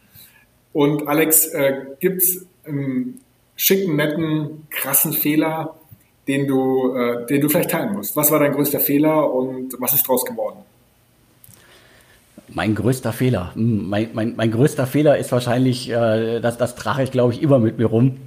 Und 0.72 1.06
Alex, 1.06 1.46
äh, 1.48 1.74
gibt 2.00 2.22
es 2.22 2.46
einen 2.64 3.20
schicken, 3.56 3.96
netten, 3.96 4.66
krassen 4.70 5.12
Fehler, 5.12 5.76
den 6.28 6.46
du, 6.46 6.94
äh, 6.96 7.26
den 7.26 7.40
du 7.40 7.48
vielleicht 7.48 7.70
teilen 7.70 7.92
musst? 7.92 8.16
Was 8.16 8.30
war 8.30 8.40
dein 8.40 8.52
größter 8.52 8.80
Fehler 8.80 9.32
und 9.32 9.76
was 9.78 9.92
ist 9.94 10.04
daraus 10.06 10.24
geworden? 10.24 10.58
Mein 12.48 12.74
größter 12.74 13.12
Fehler. 13.12 13.52
Hm, 13.54 13.88
mein, 13.88 14.10
mein, 14.12 14.34
mein 14.36 14.50
größter 14.50 14.86
Fehler 14.86 15.16
ist 15.16 15.32
wahrscheinlich, 15.32 15.90
äh, 15.90 16.40
das, 16.40 16.58
das 16.58 16.74
trage 16.74 17.02
ich, 17.02 17.10
glaube 17.10 17.32
ich, 17.32 17.42
immer 17.42 17.58
mit 17.58 17.78
mir 17.78 17.86
rum. 17.86 18.18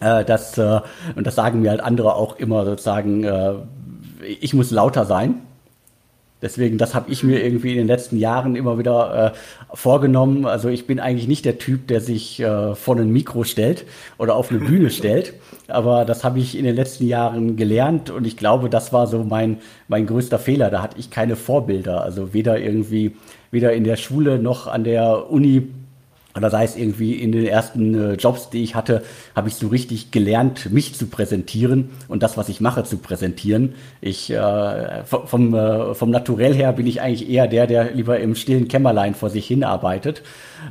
Äh, 0.00 0.24
das, 0.24 0.56
äh, 0.56 0.80
und 1.14 1.26
das 1.26 1.34
sagen 1.34 1.62
mir 1.62 1.70
halt 1.70 1.80
andere 1.80 2.14
auch 2.14 2.36
immer 2.36 2.64
sozusagen, 2.64 3.24
äh, 3.24 3.54
ich 4.40 4.54
muss 4.54 4.70
lauter 4.70 5.04
sein. 5.04 5.42
Deswegen, 6.42 6.78
das 6.78 6.94
habe 6.94 7.10
ich 7.10 7.22
mir 7.22 7.44
irgendwie 7.44 7.72
in 7.72 7.76
den 7.76 7.86
letzten 7.86 8.16
Jahren 8.16 8.56
immer 8.56 8.78
wieder 8.78 9.34
äh, 9.34 9.76
vorgenommen. 9.76 10.46
Also 10.46 10.68
ich 10.68 10.86
bin 10.86 10.98
eigentlich 10.98 11.28
nicht 11.28 11.44
der 11.44 11.58
Typ, 11.58 11.86
der 11.88 12.00
sich 12.00 12.40
äh, 12.40 12.74
vor 12.74 12.96
ein 12.96 13.10
Mikro 13.10 13.44
stellt 13.44 13.84
oder 14.16 14.34
auf 14.34 14.50
eine 14.50 14.60
Bühne 14.60 14.90
stellt. 14.90 15.34
Aber 15.68 16.04
das 16.04 16.24
habe 16.24 16.38
ich 16.38 16.56
in 16.56 16.64
den 16.64 16.74
letzten 16.76 17.06
Jahren 17.06 17.56
gelernt 17.56 18.10
und 18.10 18.26
ich 18.26 18.36
glaube, 18.36 18.70
das 18.70 18.92
war 18.92 19.06
so 19.06 19.22
mein, 19.22 19.58
mein 19.88 20.06
größter 20.06 20.38
Fehler. 20.38 20.70
Da 20.70 20.82
hatte 20.82 20.98
ich 20.98 21.10
keine 21.10 21.36
Vorbilder. 21.36 22.02
Also 22.02 22.32
weder 22.32 22.58
irgendwie, 22.58 23.16
weder 23.50 23.72
in 23.72 23.84
der 23.84 23.96
Schule 23.96 24.38
noch 24.38 24.66
an 24.66 24.84
der 24.84 25.30
Uni 25.30 25.68
oder 26.36 26.50
sei 26.50 26.64
es 26.64 26.76
irgendwie 26.76 27.14
in 27.14 27.32
den 27.32 27.46
ersten 27.46 27.94
äh, 27.94 28.12
Jobs, 28.14 28.50
die 28.50 28.62
ich 28.62 28.74
hatte, 28.74 29.02
habe 29.34 29.48
ich 29.48 29.54
so 29.54 29.68
richtig 29.68 30.10
gelernt, 30.10 30.70
mich 30.70 30.94
zu 30.94 31.06
präsentieren 31.06 31.90
und 32.08 32.22
das, 32.22 32.36
was 32.36 32.48
ich 32.48 32.60
mache, 32.60 32.84
zu 32.84 32.98
präsentieren. 32.98 33.74
Ich 34.00 34.30
äh, 34.30 35.04
vom, 35.04 35.54
äh, 35.54 35.94
vom 35.94 36.10
Naturell 36.10 36.54
her 36.54 36.72
bin 36.72 36.86
ich 36.86 37.00
eigentlich 37.00 37.28
eher 37.28 37.48
der, 37.48 37.66
der 37.66 37.92
lieber 37.92 38.20
im 38.20 38.34
stillen 38.34 38.68
Kämmerlein 38.68 39.14
vor 39.14 39.30
sich 39.30 39.46
hin 39.46 39.64
arbeitet 39.64 40.22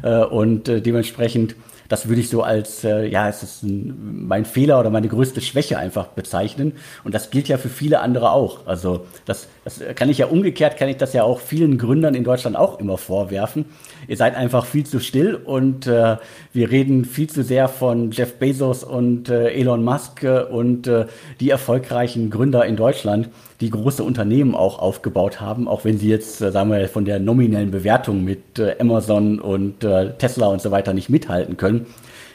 äh, 0.02 0.24
und 0.24 0.70
äh, 0.70 0.82
dementsprechend 0.82 1.56
das 1.90 2.08
würde 2.08 2.22
ich 2.22 2.30
so 2.30 2.44
als, 2.44 2.84
äh, 2.84 3.08
ja, 3.08 3.28
es 3.28 3.44
ist 3.44 3.64
ein, 3.64 4.28
mein 4.28 4.46
Fehler 4.46 4.80
oder 4.80 4.92
meine 4.92 5.08
größte 5.08 5.42
Schwäche 5.42 5.78
einfach 5.78 6.08
bezeichnen. 6.08 6.74
Und 7.04 7.14
das 7.16 7.32
gilt 7.32 7.48
ja 7.48 7.58
für 7.58 7.68
viele 7.68 8.00
andere 8.00 8.32
auch. 8.32 8.68
Also 8.68 9.08
das, 9.26 9.48
das 9.66 9.82
kann 9.96 10.10
ich 10.10 10.20
ja 10.20 10.28
umgekehrt, 10.28 10.78
kann 10.78 10.88
ich 10.88 10.98
das 10.98 11.14
ja 11.14 11.24
auch 11.24 11.40
vielen 11.40 11.78
Gründern 11.80 12.14
in 12.14 12.24
Deutschland 12.24 12.56
auch 12.56 12.80
immer 12.80 12.98
vorwerfen. 12.98 13.66
Ihr 14.08 14.18
seid 14.18 14.36
einfach 14.36 14.66
viel 14.66 14.86
zu 14.86 15.00
still 15.00 15.36
und 15.36 15.88
äh, 15.88 16.18
wir 16.54 16.72
reden 16.72 17.06
viel 17.06 17.28
zu 17.28 17.44
sehr 17.44 17.68
von 17.68 18.12
Jeff 18.12 18.36
Bezos 18.36 18.84
und 18.84 19.30
äh, 19.30 19.50
Elon 19.50 19.84
Musk 19.84 20.26
und 20.52 20.88
äh, 20.88 21.08
die 21.40 21.50
erfolgreichen 21.50 22.30
Gründer 22.30 22.66
in 22.66 22.76
Deutschland 22.76 23.30
die 23.62 23.70
große 23.70 24.04
Unternehmen 24.04 24.56
auch 24.56 24.80
aufgebaut 24.80 25.42
haben, 25.42 25.68
auch 25.68 25.84
wenn 25.84 25.98
sie 25.98 26.08
jetzt, 26.08 26.42
äh, 26.42 26.52
sagen 26.52 26.72
wir, 26.72 26.88
von 26.88 27.06
der 27.06 27.20
nominellen 27.20 27.72
Bewertung 27.72 28.24
mit 28.24 28.58
äh, 28.58 28.76
Amazon 28.80 29.40
und 29.40 29.84
äh, 29.84 30.14
Tesla 30.18 30.48
und 30.48 30.62
so 30.62 30.72
weiter 30.72 30.94
nicht 30.94 31.10
mithalten 31.10 31.58
können, 31.58 31.86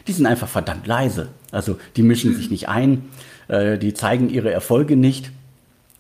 die 0.06 0.12
sind 0.12 0.26
einfach 0.26 0.48
verdammt 0.48 0.87
leise. 0.87 1.28
Also 1.50 1.78
die 1.96 2.02
mischen 2.02 2.34
sich 2.34 2.50
nicht 2.50 2.68
ein, 2.68 3.04
die 3.48 3.94
zeigen 3.94 4.28
ihre 4.28 4.50
Erfolge 4.50 4.96
nicht. 4.96 5.30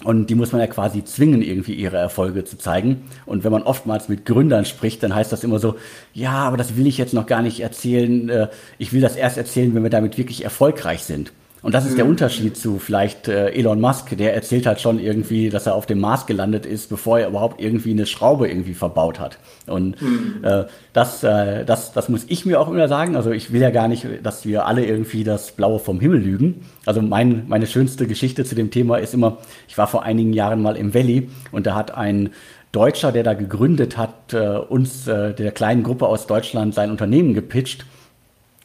Und 0.02 0.28
die 0.28 0.34
muss 0.34 0.52
man 0.52 0.60
ja 0.60 0.66
quasi 0.66 1.04
zwingen, 1.04 1.40
irgendwie 1.40 1.72
ihre 1.72 1.96
Erfolge 1.96 2.44
zu 2.44 2.58
zeigen. 2.58 3.04
Und 3.24 3.44
wenn 3.44 3.52
man 3.52 3.62
oftmals 3.62 4.10
mit 4.10 4.26
Gründern 4.26 4.66
spricht, 4.66 5.02
dann 5.02 5.14
heißt 5.14 5.32
das 5.32 5.42
immer 5.42 5.58
so, 5.58 5.76
ja, 6.12 6.32
aber 6.32 6.58
das 6.58 6.76
will 6.76 6.86
ich 6.86 6.98
jetzt 6.98 7.14
noch 7.14 7.26
gar 7.26 7.40
nicht 7.40 7.60
erzählen. 7.60 8.48
Ich 8.76 8.92
will 8.92 9.00
das 9.00 9.16
erst 9.16 9.38
erzählen, 9.38 9.74
wenn 9.74 9.82
wir 9.82 9.90
damit 9.90 10.18
wirklich 10.18 10.44
erfolgreich 10.44 11.04
sind. 11.04 11.32
Und 11.64 11.74
das 11.74 11.86
ist 11.86 11.96
der 11.96 12.04
mhm. 12.04 12.10
Unterschied 12.10 12.58
zu 12.58 12.78
vielleicht 12.78 13.26
äh, 13.26 13.48
Elon 13.48 13.80
Musk, 13.80 14.14
der 14.18 14.34
erzählt 14.34 14.66
halt 14.66 14.82
schon 14.82 15.00
irgendwie, 15.00 15.48
dass 15.48 15.64
er 15.64 15.74
auf 15.74 15.86
dem 15.86 15.98
Mars 15.98 16.26
gelandet 16.26 16.66
ist, 16.66 16.90
bevor 16.90 17.18
er 17.18 17.28
überhaupt 17.28 17.58
irgendwie 17.58 17.92
eine 17.92 18.04
Schraube 18.04 18.48
irgendwie 18.48 18.74
verbaut 18.74 19.18
hat. 19.18 19.38
Und 19.66 20.00
mhm. 20.02 20.40
äh, 20.42 20.64
das, 20.92 21.24
äh, 21.24 21.64
das, 21.64 21.94
das 21.94 22.10
muss 22.10 22.26
ich 22.28 22.44
mir 22.44 22.60
auch 22.60 22.68
immer 22.68 22.86
sagen. 22.86 23.16
Also 23.16 23.30
ich 23.30 23.50
will 23.50 23.62
ja 23.62 23.70
gar 23.70 23.88
nicht, 23.88 24.06
dass 24.22 24.44
wir 24.44 24.66
alle 24.66 24.84
irgendwie 24.84 25.24
das 25.24 25.52
Blaue 25.52 25.78
vom 25.78 26.00
Himmel 26.00 26.20
lügen. 26.20 26.66
Also 26.84 27.00
mein, 27.00 27.44
meine 27.48 27.66
schönste 27.66 28.06
Geschichte 28.06 28.44
zu 28.44 28.54
dem 28.54 28.70
Thema 28.70 28.98
ist 28.98 29.14
immer, 29.14 29.38
ich 29.66 29.78
war 29.78 29.86
vor 29.86 30.02
einigen 30.02 30.34
Jahren 30.34 30.60
mal 30.60 30.76
im 30.76 30.92
Valley 30.92 31.30
und 31.50 31.66
da 31.66 31.74
hat 31.74 31.94
ein 31.96 32.28
Deutscher, 32.72 33.10
der 33.10 33.22
da 33.22 33.32
gegründet 33.32 33.96
hat, 33.96 34.34
äh, 34.34 34.58
uns, 34.58 35.08
äh, 35.08 35.32
der 35.32 35.50
kleinen 35.52 35.82
Gruppe 35.82 36.08
aus 36.08 36.26
Deutschland, 36.26 36.74
sein 36.74 36.90
Unternehmen 36.90 37.32
gepitcht. 37.32 37.86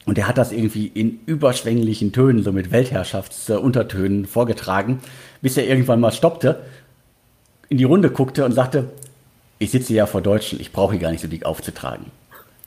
Und 0.10 0.18
er 0.18 0.28
hat 0.28 0.40
das 0.40 0.52
irgendwie 0.52 0.88
in 0.88 1.20
überschwänglichen 1.28 2.12
Tönen, 2.12 2.42
so 2.42 2.52
mit 2.52 2.72
Weltherrschaftsuntertönen 2.72 4.26
vorgetragen, 4.26 5.02
bis 5.44 5.56
er 5.56 5.68
irgendwann 5.68 6.00
mal 6.00 6.12
stoppte, 6.12 6.64
in 7.70 7.78
die 7.78 7.84
Runde 7.84 8.10
guckte 8.10 8.44
und 8.44 8.54
sagte, 8.54 8.86
ich 9.60 9.70
sitze 9.70 9.94
ja 9.94 10.08
vor 10.08 10.22
Deutschen, 10.22 10.60
ich 10.60 10.72
brauche 10.72 10.94
hier 10.94 11.02
gar 11.02 11.12
nicht 11.12 11.22
so 11.22 11.28
dick 11.28 11.46
aufzutragen. 11.46 12.08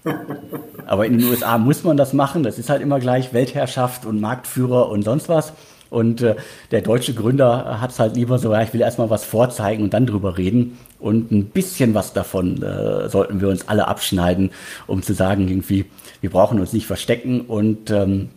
Aber 0.87 1.05
in 1.05 1.19
den 1.19 1.29
USA 1.29 1.59
muss 1.59 1.83
man 1.83 1.97
das 1.97 2.13
machen, 2.13 2.45
das 2.45 2.61
ist 2.61 2.71
halt 2.71 2.81
immer 2.81 3.01
gleich 3.01 3.33
Weltherrschaft 3.33 4.07
und 4.07 4.21
Marktführer 4.21 4.89
und 4.89 5.03
sonst 5.03 5.29
was. 5.29 5.53
Und 5.93 6.23
äh, 6.23 6.37
der 6.71 6.81
deutsche 6.81 7.13
Gründer 7.13 7.79
hat 7.81 7.91
es 7.91 7.99
halt 7.99 8.17
lieber 8.17 8.39
so, 8.39 8.51
ja, 8.53 8.63
ich 8.63 8.73
will 8.73 8.81
erstmal 8.81 9.11
was 9.11 9.25
vorzeigen 9.25 9.83
und 9.83 9.93
dann 9.93 10.07
drüber 10.07 10.39
reden. 10.39 10.79
Und 10.99 11.31
ein 11.31 11.45
bisschen 11.47 11.93
was 11.93 12.15
davon 12.15 12.63
äh, 12.63 13.11
sollten 13.11 13.43
wir 13.43 13.49
uns 13.49 13.69
alle 13.69 13.87
abschneiden, 13.89 14.53
um 14.87 15.03
zu 15.03 15.13
sagen, 15.13 15.49
irgendwie, 15.49 15.85
wir 16.23 16.31
brauchen 16.31 16.61
uns 16.61 16.73
nicht 16.73 16.87
verstecken 16.87 17.43
und 17.43 17.91
ähm, 17.91 18.31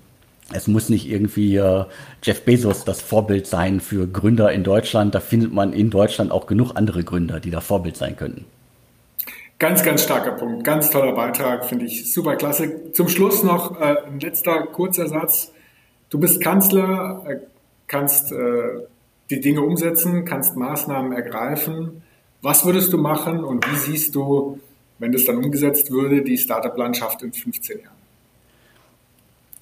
es 0.54 0.68
muss 0.68 0.90
nicht 0.90 1.10
irgendwie 1.10 1.56
äh, 1.56 1.86
Jeff 2.22 2.44
Bezos 2.44 2.84
das 2.84 3.02
Vorbild 3.02 3.48
sein 3.48 3.80
für 3.80 4.06
Gründer 4.06 4.52
in 4.52 4.64
Deutschland. 4.64 5.16
Da 5.16 5.22
findet 5.22 5.54
man 5.54 5.72
in 5.72 5.90
Deutschland 5.90 6.32
auch 6.32 6.48
genug 6.48 6.74
andere 6.76 7.06
Gründer, 7.06 7.40
die 7.40 7.52
da 7.52 7.62
Vorbild 7.62 7.96
sein 7.96 8.18
könnten. 8.18 8.44
Ganz, 9.60 9.82
ganz 9.82 10.04
starker 10.04 10.34
Punkt. 10.34 10.66
Ganz 10.66 10.90
toller 10.90 11.14
Beitrag, 11.14 11.66
finde 11.66 11.86
ich 11.86 12.14
super 12.14 12.36
klasse. 12.36 12.92
Zum 12.92 13.08
Schluss 13.08 13.44
noch 13.44 13.80
äh, 13.80 13.96
ein 14.08 14.20
letzter 14.20 14.64
kurzer 14.64 15.08
Satz. 15.08 15.54
Du 16.16 16.22
bist 16.22 16.40
Kanzler, 16.40 17.24
äh, 17.28 17.40
kannst 17.88 18.32
äh, 18.32 18.38
die 19.30 19.42
Dinge 19.42 19.60
umsetzen, 19.60 20.24
kannst 20.24 20.56
Maßnahmen 20.56 21.12
ergreifen. 21.12 22.04
Was 22.42 22.66
würdest 22.66 22.94
du 22.94 22.98
machen 22.98 23.44
und 23.44 23.70
wie 23.70 23.76
siehst 23.76 24.16
du, 24.16 24.58
wenn 24.98 25.12
das 25.12 25.26
dann 25.26 25.36
umgesetzt 25.36 25.92
würde, 25.92 26.22
die 26.22 26.38
Startup-Landschaft 26.38 27.22
in 27.22 27.34
15 27.34 27.82
Jahren? 27.82 27.96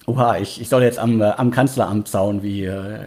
Oha, 0.06 0.38
ich, 0.38 0.60
ich 0.60 0.68
soll 0.68 0.84
jetzt 0.84 1.00
am, 1.00 1.20
äh, 1.20 1.24
am 1.24 1.50
Kanzleramt 1.50 2.06
zauen, 2.06 2.44
wie, 2.44 2.66
äh, 2.66 3.00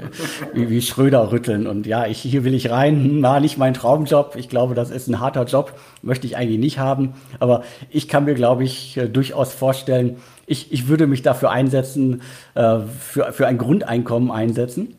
wie, 0.53 0.69
wie 0.69 0.81
Schröder 0.81 1.31
rütteln. 1.31 1.67
Und 1.67 1.87
ja, 1.87 2.05
ich, 2.05 2.17
hier 2.19 2.43
will 2.43 2.53
ich 2.53 2.69
rein. 2.69 3.21
War 3.21 3.39
nicht 3.39 3.57
mein 3.57 3.73
Traumjob. 3.73 4.35
Ich 4.35 4.49
glaube, 4.49 4.75
das 4.75 4.89
ist 4.89 5.07
ein 5.07 5.21
harter 5.21 5.45
Job. 5.45 5.73
Möchte 6.01 6.27
ich 6.27 6.35
eigentlich 6.35 6.59
nicht 6.59 6.79
haben. 6.79 7.13
Aber 7.39 7.63
ich 7.91 8.09
kann 8.09 8.25
mir, 8.25 8.33
glaube 8.33 8.65
ich, 8.65 8.97
äh, 8.97 9.07
durchaus 9.07 9.53
vorstellen, 9.53 10.17
ich, 10.47 10.71
ich 10.71 10.87
würde 10.87 11.05
mich 11.05 11.21
dafür 11.21 11.51
einsetzen, 11.51 12.21
äh, 12.55 12.79
für, 12.79 13.31
für 13.33 13.45
ein 13.45 13.59
Grundeinkommen 13.59 14.31
einsetzen. 14.31 14.95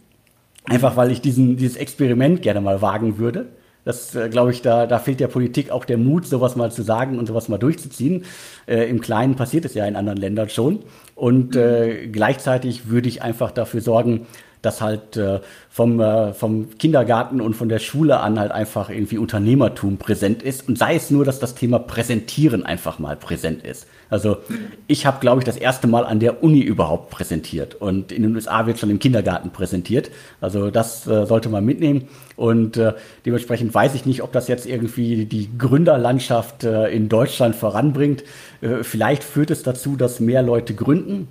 Einfach 0.66 0.96
weil 0.96 1.11
ich 1.11 1.22
diesen, 1.22 1.56
dieses 1.56 1.76
Experiment 1.76 2.42
gerne 2.42 2.61
mal 2.61 2.82
wagen 2.82 3.18
würde. 3.18 3.46
Das 3.87 4.14
äh, 4.14 4.28
glaube 4.28 4.52
ich, 4.52 4.61
da, 4.61 4.87
da 4.87 4.98
fehlt 4.98 5.18
der 5.18 5.28
Politik 5.28 5.70
auch 5.70 5.87
der 5.87 5.96
Mut, 5.96 6.26
sowas 6.26 6.56
mal 6.56 6.70
zu 6.70 6.82
sagen 6.82 7.18
und 7.18 7.26
sowas 7.26 7.48
mal 7.48 7.56
durchzuziehen. 7.56 8.26
Äh, 8.66 8.90
Im 8.90 9.00
Kleinen 9.00 9.34
passiert 9.34 9.64
es 9.64 9.72
ja 9.72 9.87
in 9.87 9.96
anderen 9.96 10.18
Ländern 10.18 10.50
schon. 10.50 10.80
Und 11.14 11.56
äh, 11.56 12.06
gleichzeitig 12.08 12.90
würde 12.90 13.08
ich 13.08 13.22
einfach 13.22 13.50
dafür 13.50 13.80
sorgen, 13.80 14.26
dass 14.62 14.81
halt 14.81 15.16
äh, 15.16 15.40
vom, 15.71 16.01
äh, 16.01 16.33
vom 16.33 16.77
Kindergarten 16.79 17.40
und 17.40 17.55
von 17.55 17.68
der 17.68 17.79
Schule 17.79 18.21
an 18.21 18.38
halt 18.38 18.51
einfach 18.51 18.90
irgendwie 18.90 19.18
Unternehmertum 19.18 19.97
präsent 19.97 20.42
ist. 20.42 20.68
Und 20.68 20.79
sei 20.79 20.97
es 20.97 21.11
nur, 21.11 21.25
dass 21.25 21.38
das 21.38 21.55
Thema 21.55 21.79
Präsentieren 21.79 22.64
einfach 22.64 22.99
mal 22.99 23.16
präsent 23.16 23.64
ist. 23.64 23.87
Also 24.11 24.38
ich 24.87 25.07
habe, 25.07 25.21
glaube 25.21 25.40
ich, 25.40 25.44
das 25.44 25.57
erste 25.57 25.87
Mal 25.87 26.05
an 26.05 26.18
der 26.18 26.42
Uni 26.42 26.61
überhaupt 26.61 27.11
präsentiert. 27.11 27.75
Und 27.75 28.11
in 28.11 28.23
den 28.23 28.35
USA 28.35 28.66
wird 28.66 28.79
schon 28.79 28.90
im 28.90 28.99
Kindergarten 28.99 29.51
präsentiert. 29.51 30.11
Also 30.40 30.71
das 30.71 31.07
äh, 31.07 31.27
sollte 31.27 31.49
man 31.49 31.64
mitnehmen. 31.64 32.09
Und 32.37 32.77
äh, 32.77 32.94
dementsprechend 33.27 33.75
weiß 33.75 33.94
ich 33.94 34.07
nicht, 34.07 34.23
ob 34.23 34.33
das 34.33 34.49
jetzt 34.49 34.66
irgendwie 34.66 35.27
die 35.27 35.51
Gründerlandschaft 35.59 36.64
äh, 36.64 36.88
in 36.88 37.09
Deutschland 37.09 37.55
voranbringt. 37.55 38.25
Äh, 38.61 38.83
vielleicht 38.83 39.25
führt 39.25 39.51
es 39.51 39.62
dazu, 39.62 39.97
dass 39.97 40.21
mehr 40.21 40.42
Leute 40.42 40.75
gründen. 40.75 41.29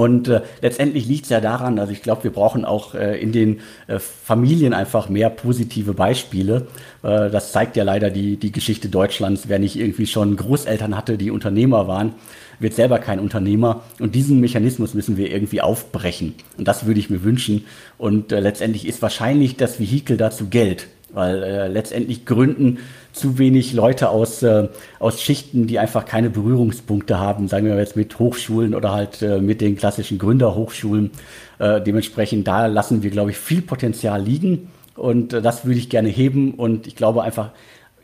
Und 0.00 0.28
äh, 0.28 0.40
letztendlich 0.62 1.06
liegt 1.06 1.24
es 1.24 1.28
ja 1.28 1.42
daran, 1.42 1.78
also 1.78 1.92
ich 1.92 2.00
glaube, 2.00 2.24
wir 2.24 2.32
brauchen 2.32 2.64
auch 2.64 2.94
äh, 2.94 3.20
in 3.20 3.32
den 3.32 3.60
äh, 3.86 3.98
Familien 3.98 4.72
einfach 4.72 5.10
mehr 5.10 5.28
positive 5.28 5.92
Beispiele. 5.92 6.68
Äh, 7.02 7.28
das 7.28 7.52
zeigt 7.52 7.76
ja 7.76 7.84
leider 7.84 8.08
die, 8.08 8.38
die 8.38 8.50
Geschichte 8.50 8.88
Deutschlands. 8.88 9.50
Wer 9.50 9.58
nicht 9.58 9.76
irgendwie 9.76 10.06
schon 10.06 10.36
Großeltern 10.36 10.96
hatte, 10.96 11.18
die 11.18 11.30
Unternehmer 11.30 11.86
waren, 11.86 12.14
wird 12.60 12.72
selber 12.72 12.98
kein 12.98 13.20
Unternehmer. 13.20 13.82
Und 13.98 14.14
diesen 14.14 14.40
Mechanismus 14.40 14.94
müssen 14.94 15.18
wir 15.18 15.30
irgendwie 15.30 15.60
aufbrechen. 15.60 16.34
Und 16.56 16.66
das 16.66 16.86
würde 16.86 16.98
ich 16.98 17.10
mir 17.10 17.22
wünschen. 17.22 17.66
Und 17.98 18.32
äh, 18.32 18.40
letztendlich 18.40 18.88
ist 18.88 19.02
wahrscheinlich 19.02 19.58
das 19.58 19.80
Vehikel 19.80 20.16
dazu 20.16 20.46
Geld. 20.46 20.86
Weil 21.12 21.42
äh, 21.42 21.68
letztendlich 21.68 22.24
gründen 22.24 22.78
zu 23.12 23.38
wenig 23.38 23.72
Leute 23.72 24.10
aus, 24.10 24.42
äh, 24.42 24.68
aus 24.98 25.20
Schichten, 25.20 25.66
die 25.66 25.78
einfach 25.78 26.04
keine 26.04 26.30
Berührungspunkte 26.30 27.18
haben, 27.18 27.48
sagen 27.48 27.66
wir 27.66 27.76
jetzt 27.76 27.96
mit 27.96 28.18
Hochschulen 28.18 28.74
oder 28.74 28.92
halt 28.92 29.22
äh, 29.22 29.40
mit 29.40 29.60
den 29.60 29.76
klassischen 29.76 30.18
Gründerhochschulen. 30.18 31.10
Äh, 31.58 31.80
dementsprechend, 31.80 32.46
da 32.46 32.66
lassen 32.66 33.02
wir, 33.02 33.10
glaube 33.10 33.30
ich, 33.30 33.38
viel 33.38 33.62
Potenzial 33.62 34.22
liegen. 34.22 34.68
Und 34.94 35.32
äh, 35.32 35.42
das 35.42 35.64
würde 35.64 35.78
ich 35.78 35.90
gerne 35.90 36.08
heben. 36.08 36.54
Und 36.54 36.86
ich 36.86 36.96
glaube 36.96 37.22
einfach, 37.22 37.50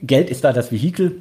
Geld 0.02 0.30
ist 0.30 0.44
da 0.44 0.52
das 0.52 0.72
Vehikel 0.72 1.20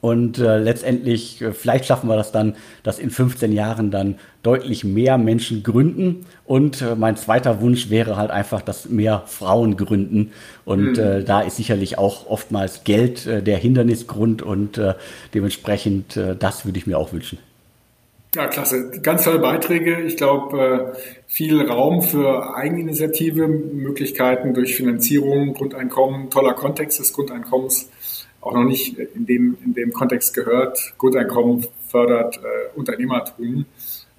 und 0.00 0.38
äh, 0.38 0.58
letztendlich, 0.58 1.42
äh, 1.42 1.52
vielleicht 1.52 1.86
schaffen 1.86 2.08
wir 2.08 2.16
das 2.16 2.32
dann, 2.32 2.56
dass 2.82 2.98
in 2.98 3.10
15 3.10 3.52
Jahren 3.52 3.90
dann 3.90 4.16
deutlich 4.42 4.84
mehr 4.84 5.18
Menschen 5.18 5.62
gründen. 5.62 6.26
Und 6.44 6.82
äh, 6.82 6.94
mein 6.94 7.16
zweiter 7.16 7.60
Wunsch 7.60 7.90
wäre 7.90 8.16
halt 8.16 8.30
einfach, 8.30 8.62
dass 8.62 8.88
mehr 8.88 9.24
Frauen 9.26 9.76
gründen. 9.76 10.32
Und 10.64 10.92
mhm. 10.92 10.98
äh, 10.98 11.24
da 11.24 11.40
ist 11.40 11.56
sicherlich 11.56 11.98
auch 11.98 12.26
oftmals 12.28 12.84
Geld 12.84 13.26
äh, 13.26 13.42
der 13.42 13.58
Hindernisgrund 13.58 14.42
und 14.42 14.80
dementsprechend, 15.34 16.18
das 16.38 16.64
würde 16.64 16.78
ich 16.78 16.86
mir 16.86 16.98
auch 16.98 17.12
wünschen. 17.12 17.38
Ja, 18.34 18.46
klasse. 18.46 18.90
Ganz 19.02 19.24
tolle 19.24 19.38
Beiträge. 19.38 20.02
Ich 20.02 20.16
glaube, 20.16 20.96
viel 21.26 21.60
Raum 21.62 22.02
für 22.02 22.54
Eigeninitiative, 22.54 23.48
Möglichkeiten 23.48 24.54
durch 24.54 24.76
Finanzierung, 24.76 25.54
Grundeinkommen, 25.54 26.30
toller 26.30 26.54
Kontext 26.54 27.00
des 27.00 27.12
Grundeinkommens 27.12 27.88
auch 28.48 28.54
noch 28.54 28.64
nicht 28.64 28.98
in 28.98 29.26
dem, 29.26 29.56
in 29.64 29.74
dem 29.74 29.92
Kontext 29.92 30.34
gehört. 30.34 30.94
Grundeinkommen 30.98 31.66
fördert 31.88 32.38
äh, 32.38 32.78
Unternehmertum. 32.78 33.66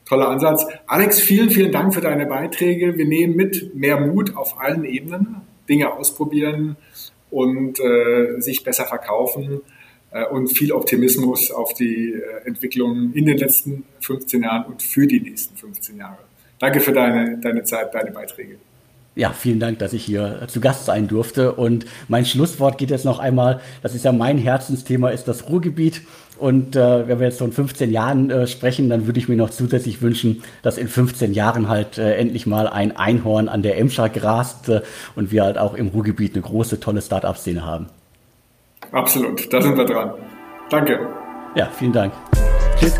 Toller 0.06 0.30
Ansatz. 0.30 0.66
Alex, 0.88 1.20
vielen, 1.20 1.50
vielen 1.50 1.72
Dank 1.72 1.94
für 1.94 2.02
deine 2.02 2.26
Beiträge. 2.26 2.98
Wir 2.98 3.06
nehmen 3.06 3.36
mit 3.36 3.76
mehr 3.76 4.00
Mut 4.00 4.36
auf 4.36 4.60
allen 4.60 4.86
Ebenen, 4.86 5.42
Dinge 5.68 5.94
ausprobieren 5.94 6.78
und 7.30 7.80
äh, 7.80 8.40
sich 8.40 8.64
besser 8.64 8.86
verkaufen 8.86 9.62
äh, 10.12 10.26
und 10.26 10.48
viel 10.48 10.72
Optimismus 10.72 11.52
auf 11.52 11.74
die 11.74 12.14
äh, 12.14 12.48
Entwicklung 12.48 13.14
in 13.14 13.26
den 13.26 13.38
letzten 13.38 13.86
15 14.02 14.44
Jahren 14.44 14.66
und 14.66 14.82
für 14.82 15.06
die 15.06 15.20
nächsten 15.20 15.56
15 15.56 15.98
Jahre. 15.98 16.20
Danke 16.58 16.80
für 16.80 16.92
deine, 16.92 17.38
deine 17.38 17.64
Zeit, 17.64 17.94
deine 17.94 18.12
Beiträge. 18.12 18.58
Ja, 19.16 19.32
vielen 19.32 19.60
Dank, 19.60 19.80
dass 19.80 19.94
ich 19.94 20.06
hier 20.06 20.48
zu 20.48 20.62
Gast 20.62 20.86
sein 20.86 21.08
durfte. 21.08 21.54
Und 21.54 21.86
mein 22.08 22.26
Schlusswort 22.26 22.78
geht 22.78 22.90
jetzt 22.90 23.06
noch 23.06 23.20
einmal, 23.20 23.60
das 23.82 23.96
ist 23.96 24.06
ja 24.06 24.12
mein 24.12 24.38
Herzensthema, 24.38 25.10
ist 25.10 25.28
das 25.28 25.50
Ruhrgebiet. 25.50 26.02
Und 26.38 26.78
äh, 26.78 27.08
wenn 27.08 27.20
wir 27.20 27.28
jetzt 27.28 27.40
von 27.40 27.52
15 27.52 27.92
Jahren 27.92 28.30
äh, 28.30 28.48
sprechen, 28.48 28.90
dann 28.90 29.08
würde 29.08 29.20
ich 29.20 29.28
mir 29.28 29.36
noch 29.36 29.50
zusätzlich 29.50 30.02
wünschen, 30.02 30.42
dass 30.62 30.78
in 30.78 30.88
15 30.88 31.34
Jahren 31.34 31.68
halt 31.68 31.98
äh, 31.98 32.16
endlich 32.16 32.46
mal 32.46 32.68
ein 32.68 32.96
Einhorn 32.96 33.50
an 33.50 33.62
der 33.62 33.78
Emscher 33.78 34.08
grast 34.08 34.70
äh, 34.70 34.82
und 35.16 35.32
wir 35.32 35.44
halt 35.44 35.58
auch 35.58 35.74
im 35.74 35.90
Ruhrgebiet 35.90 36.36
eine 36.36 36.42
große, 36.42 36.80
tolle 36.80 37.02
Start-up-Szene 37.02 37.66
haben. 37.66 37.88
Absolut, 38.94 39.52
da 39.52 39.62
sind 39.62 39.78
wir 39.78 39.86
dran. 39.86 40.14
Danke. 40.70 41.00
Ja, 41.56 41.70
vielen 41.78 41.94
Dank. 41.94 42.14
Tschüss. 42.80 42.96